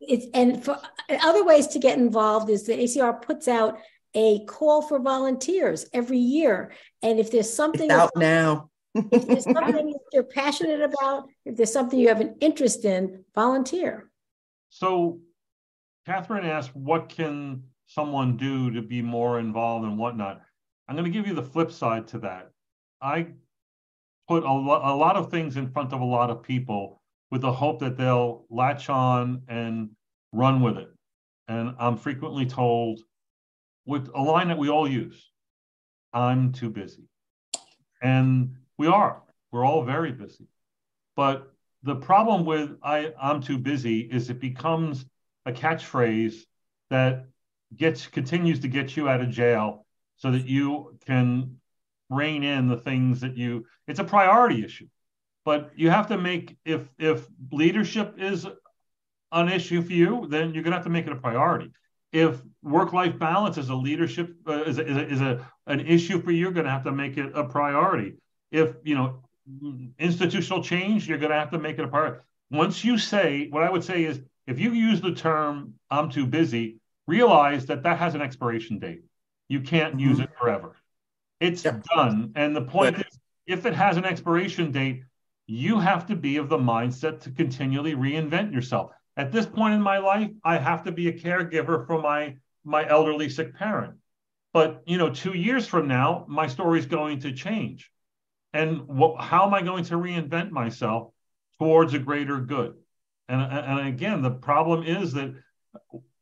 [0.01, 3.77] it's and for other ways to get involved is the ACR puts out
[4.15, 6.71] a call for volunteers every year.
[7.01, 11.73] And if there's something it's out now, if there's something you're passionate about, if there's
[11.73, 14.09] something you have an interest in, volunteer.
[14.69, 15.19] So,
[16.05, 20.41] Catherine asked, "What can someone do to be more involved and whatnot?"
[20.87, 22.51] I'm going to give you the flip side to that.
[23.01, 23.27] I
[24.27, 27.01] put a, lo- a lot of things in front of a lot of people
[27.31, 29.89] with the hope that they'll latch on and
[30.31, 30.89] run with it.
[31.47, 33.01] And I'm frequently told,
[33.85, 35.29] with a line that we all use
[36.15, 37.03] I'm too busy.
[38.01, 39.21] And we are,
[39.51, 40.47] we're all very busy.
[41.17, 41.51] But
[41.83, 45.05] the problem with I, I'm too busy is it becomes
[45.45, 46.37] a catchphrase
[46.89, 47.25] that
[47.75, 51.57] gets continues to get you out of jail so that you can
[52.09, 54.87] rein in the things that you it's a priority issue
[55.43, 58.47] but you have to make if if leadership is
[59.31, 61.71] an issue for you then you're going to have to make it a priority
[62.15, 66.21] if work-life balance is a leadership uh, is, a, is, a, is a an issue
[66.21, 68.13] for you, you're going to have to make it a priority.
[68.51, 69.19] If you know
[69.99, 72.21] institutional change, you're going to have to make it a priority.
[72.49, 76.25] Once you say, what I would say is, if you use the term "I'm too
[76.25, 79.01] busy," realize that that has an expiration date.
[79.49, 80.71] You can't use it forever.
[81.41, 82.31] It's done.
[82.35, 85.03] And the point but, is, if it has an expiration date,
[85.47, 88.91] you have to be of the mindset to continually reinvent yourself.
[89.17, 92.87] At this point in my life, I have to be a caregiver for my my
[92.87, 93.95] elderly sick parent.
[94.53, 97.91] But you know, two years from now, my story is going to change,
[98.53, 101.11] and what, how am I going to reinvent myself
[101.59, 102.75] towards a greater good?
[103.27, 105.33] And and again, the problem is that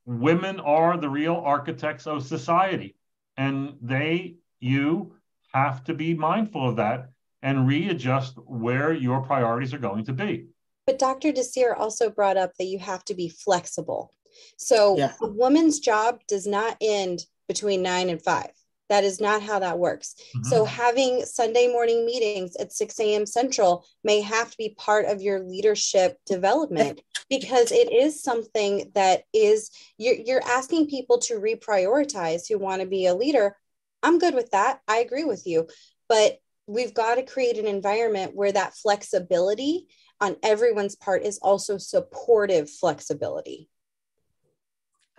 [0.05, 2.95] women are the real architects of society,
[3.37, 5.15] and they you
[5.53, 7.09] have to be mindful of that
[7.41, 10.47] and readjust where your priorities are going to be.
[10.85, 11.31] But Dr.
[11.31, 14.13] Desir also brought up that you have to be flexible.
[14.57, 15.13] So yeah.
[15.21, 18.51] a woman's job does not end between nine and five.
[18.89, 20.15] That is not how that works.
[20.35, 20.49] Mm-hmm.
[20.49, 23.25] So having Sunday morning meetings at 6 a.m.
[23.25, 29.23] Central may have to be part of your leadership development because it is something that
[29.33, 33.55] is you're, you're asking people to reprioritize who want to be a leader
[34.03, 34.81] I'm good with that.
[34.87, 35.67] I agree with you.
[36.07, 39.87] But we've got to create an environment where that flexibility
[40.23, 43.69] on everyone's part is also supportive flexibility.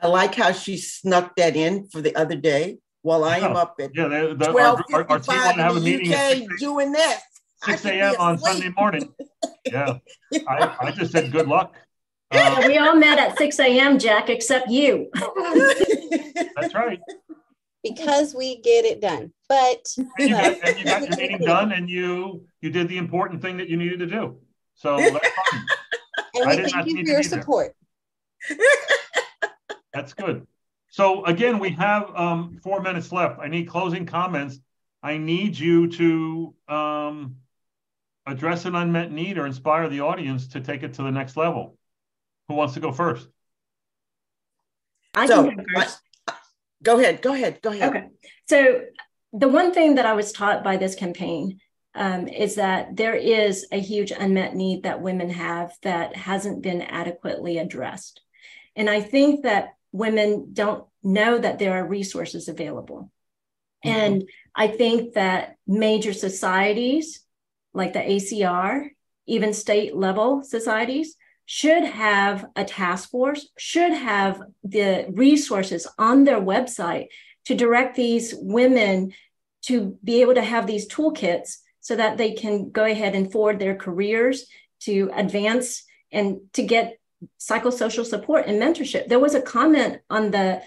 [0.00, 3.76] I like how she snuck that in for the other day while I am up
[3.80, 6.36] at yeah, the, the, our, our, our team want to have a meeting UK at
[6.38, 7.20] 6, doing this.
[7.64, 8.14] 6 a.m.
[8.18, 9.14] on Sunday morning.
[9.66, 9.96] Yeah,
[10.46, 11.74] I, I just said good luck.
[12.30, 15.08] Uh, we all met at 6 a.m., Jack, except you.
[16.54, 17.00] That's right.
[17.82, 19.32] Because we get it done.
[19.48, 22.98] But and you, got, and you got your meeting done and you you did the
[22.98, 24.36] important thing that you needed to do.
[24.74, 25.66] So that's fine.
[26.34, 27.74] And we thank you for your support.
[29.92, 30.46] That's good.
[30.90, 33.38] So again, we have um, four minutes left.
[33.40, 34.58] I need closing comments.
[35.02, 37.36] I need you to um,
[38.26, 41.78] address an unmet need or inspire the audience to take it to the next level.
[42.48, 43.28] Who wants to go first?
[45.14, 46.00] I so, can go first.
[46.26, 46.34] I,
[46.82, 47.22] go ahead.
[47.22, 47.62] Go ahead.
[47.62, 47.88] Go ahead.
[47.90, 48.06] Okay.
[48.48, 48.82] So
[49.32, 51.60] the one thing that I was taught by this campaign
[51.94, 56.82] um, is that there is a huge unmet need that women have that hasn't been
[56.82, 58.20] adequately addressed.
[58.76, 63.10] And I think that women don't know that there are resources available.
[63.84, 63.98] Mm-hmm.
[63.98, 67.24] And I think that major societies
[67.74, 68.88] like the ACR,
[69.26, 71.16] even state level societies,
[71.46, 77.08] should have a task force, should have the resources on their website
[77.44, 79.12] to direct these women
[79.62, 83.58] to be able to have these toolkits so that they can go ahead and forward
[83.58, 84.46] their careers
[84.80, 86.98] to advance and to get
[87.38, 89.06] psychosocial support and mentorship.
[89.06, 90.62] There was a comment on the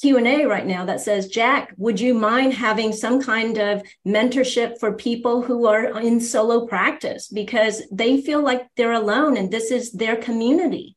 [0.00, 4.92] Q&A right now that says, Jack, would you mind having some kind of mentorship for
[4.92, 9.92] people who are in solo practice because they feel like they're alone and this is
[9.92, 10.96] their community.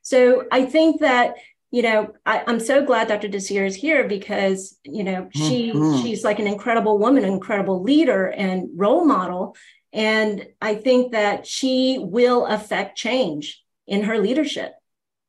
[0.00, 1.34] So I think that,
[1.70, 3.28] you know, I, am so glad Dr.
[3.28, 6.02] Desir is here because, you know, she mm-hmm.
[6.02, 9.56] she's like an incredible woman, incredible leader and role model.
[9.92, 14.72] And I think that she will affect change in her leadership.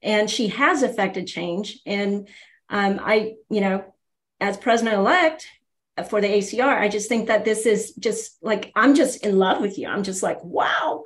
[0.02, 1.80] And she has affected change.
[1.86, 2.28] And
[2.70, 3.84] um, I, you know,
[4.40, 5.48] as president elect
[6.10, 9.62] for the ACR, I just think that this is just like, I'm just in love
[9.62, 9.88] with you.
[9.88, 11.04] I'm just like, wow.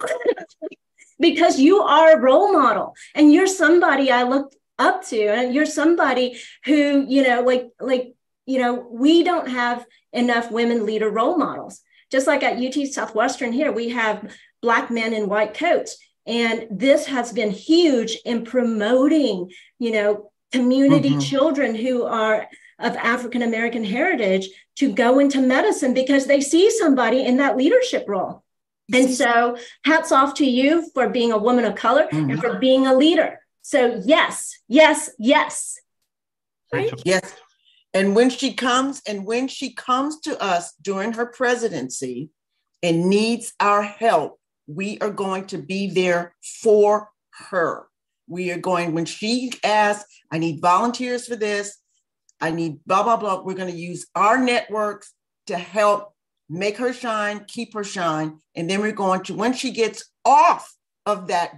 [1.20, 5.66] because you are a role model and you're somebody I look up to and you're
[5.66, 8.14] somebody who, you know, like, like,
[8.46, 11.82] you know, we don't have enough women leader role models.
[12.12, 17.06] Just like at UT Southwestern here, we have black men in white coats and this
[17.06, 21.20] has been huge in promoting, you know, community mm-hmm.
[21.20, 22.48] children who are
[22.80, 28.06] of African American heritage to go into medicine because they see somebody in that leadership
[28.08, 28.44] role.
[28.94, 32.32] And so, hats off to you for being a woman of color mm-hmm.
[32.32, 33.40] and for being a leader.
[33.68, 35.80] So, yes, yes, yes.
[36.72, 36.94] Right?
[37.04, 37.34] Yes.
[37.96, 42.30] And when she comes, and when she comes to us during her presidency
[42.84, 47.10] and needs our help, we are going to be there for
[47.50, 47.88] her.
[48.28, 51.76] We are going, when she asks, I need volunteers for this,
[52.40, 55.12] I need blah, blah, blah, we're going to use our networks
[55.48, 56.14] to help
[56.48, 58.38] make her shine, keep her shine.
[58.56, 60.72] And then we're going to, when she gets off
[61.08, 61.56] of that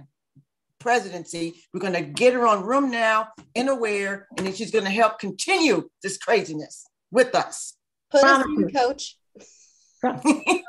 [0.78, 4.90] presidency, we're going to get her on RheumNow and aware, and then she's going to
[4.90, 7.74] help continue this craziness with us.
[8.10, 9.16] Put us in, coach.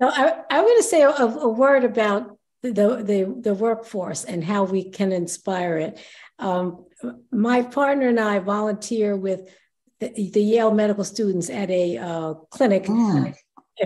[0.00, 4.44] Now, I, I want to say a, a, word about the, the, the workforce and
[4.44, 6.00] how we can inspire it.
[6.38, 6.84] Um,
[7.32, 9.52] my partner and I volunteer with
[10.00, 12.84] the, the Yale medical students at a uh, clinic.
[12.84, 13.34] Mm.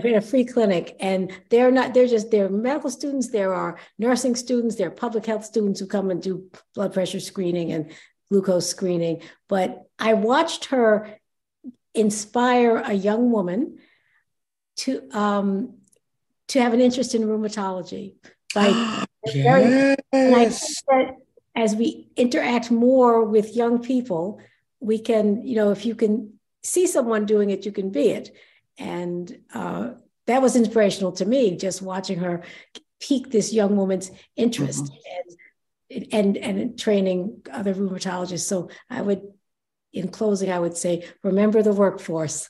[0.03, 3.29] In a free clinic, and they're not, they're just, they're medical students.
[3.29, 7.19] There are nursing students, there are public health students who come and do blood pressure
[7.19, 7.91] screening and
[8.31, 9.21] glucose screening.
[9.47, 11.19] But I watched her
[11.93, 13.77] inspire a young woman
[14.77, 15.75] to um,
[16.47, 18.15] to have an interest in rheumatology.
[18.55, 20.83] Like, yes.
[21.55, 24.39] as we interact more with young people,
[24.79, 26.33] we can, you know, if you can
[26.63, 28.35] see someone doing it, you can be it.
[28.77, 29.91] And uh,
[30.27, 32.43] that was inspirational to me, just watching her
[32.99, 36.03] pique this young woman's interest mm-hmm.
[36.11, 38.47] and, and and training other rheumatologists.
[38.47, 39.21] So I would,
[39.91, 42.49] in closing, I would say, remember the workforce.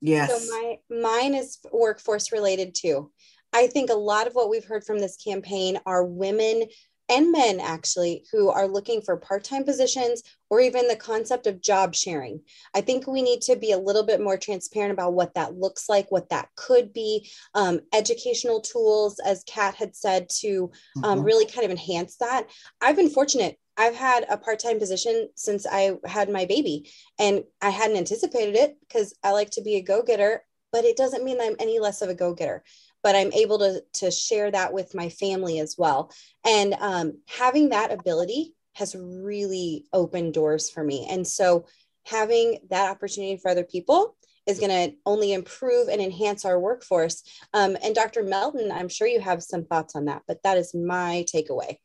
[0.00, 0.46] Yes.
[0.46, 3.10] So my mine is workforce related too.
[3.52, 6.64] I think a lot of what we've heard from this campaign are women
[7.08, 11.94] and men actually who are looking for part-time positions or even the concept of job
[11.94, 12.40] sharing.
[12.74, 15.88] I think we need to be a little bit more transparent about what that looks
[15.88, 20.70] like what that could be um, educational tools as kat had said to
[21.02, 21.26] um, mm-hmm.
[21.26, 22.48] really kind of enhance that.
[22.80, 23.58] I've been fortunate.
[23.76, 28.56] I've had a part time position since I had my baby, and I hadn't anticipated
[28.56, 30.42] it because I like to be a go getter,
[30.72, 32.64] but it doesn't mean I'm any less of a go getter
[33.06, 36.10] but I'm able to, to share that with my family as well.
[36.44, 41.06] And um, having that ability has really opened doors for me.
[41.08, 41.66] And so
[42.04, 47.22] having that opportunity for other people is going to only improve and enhance our workforce.
[47.54, 48.24] Um, and Dr.
[48.24, 51.76] Melton, I'm sure you have some thoughts on that, but that is my takeaway.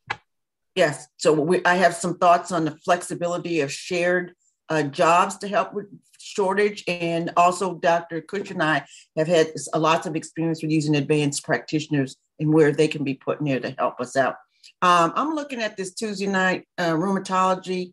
[0.73, 1.07] Yes.
[1.17, 4.33] So we, I have some thoughts on the flexibility of shared
[4.69, 5.85] uh, jobs to help with
[6.31, 6.83] shortage.
[6.87, 8.21] And also, Dr.
[8.21, 12.87] Cush and I have had lots of experience with using advanced practitioners and where they
[12.87, 14.35] can be put in there to help us out.
[14.81, 17.91] Um, I'm looking at this Tuesday night uh, rheumatology,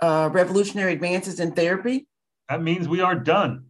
[0.00, 2.06] uh, revolutionary advances in therapy.
[2.48, 3.66] That means we are done.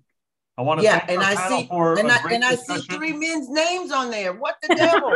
[0.57, 3.91] I want to yeah, and I see and I, and I see three men's names
[3.91, 4.33] on there.
[4.33, 5.12] What the devil?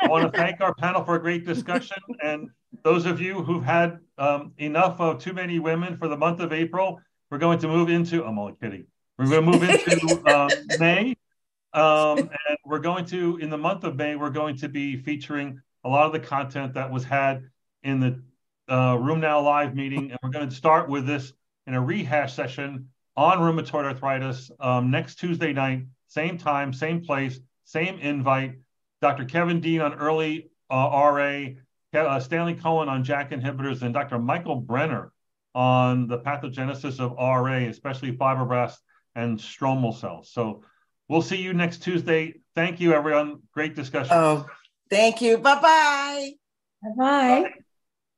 [0.00, 2.48] I want to thank our panel for a great discussion and
[2.82, 6.52] those of you who've had um, enough of too many women for the month of
[6.52, 7.00] April,
[7.30, 8.24] we're going to move into.
[8.24, 8.86] I'm only kidding.
[9.18, 10.48] We're going to move into uh,
[10.78, 11.16] May,
[11.72, 14.16] um, and we're going to in the month of May.
[14.16, 17.48] We're going to be featuring a lot of the content that was had
[17.82, 18.22] in the
[18.68, 21.32] uh, Now Live meeting, and we're going to start with this
[21.66, 27.40] in a rehash session on rheumatoid arthritis um, next Tuesday night, same time, same place,
[27.64, 28.54] same invite.
[29.02, 29.24] Dr.
[29.24, 31.46] Kevin Deane on early uh, RA
[31.94, 34.18] uh, Stanley Cohen on JAK inhibitors, and Dr.
[34.18, 35.12] Michael Brenner
[35.54, 38.78] on the pathogenesis of RA, especially fibroblasts
[39.14, 40.30] and stromal cells.
[40.30, 40.62] So
[41.08, 42.34] we'll see you next Tuesday.
[42.54, 43.42] Thank you, everyone.
[43.52, 44.12] Great discussion.
[44.16, 44.46] Oh,
[44.90, 45.38] thank you.
[45.38, 46.32] Bye-bye.
[46.82, 47.42] Bye-bye.
[47.42, 47.50] Bye.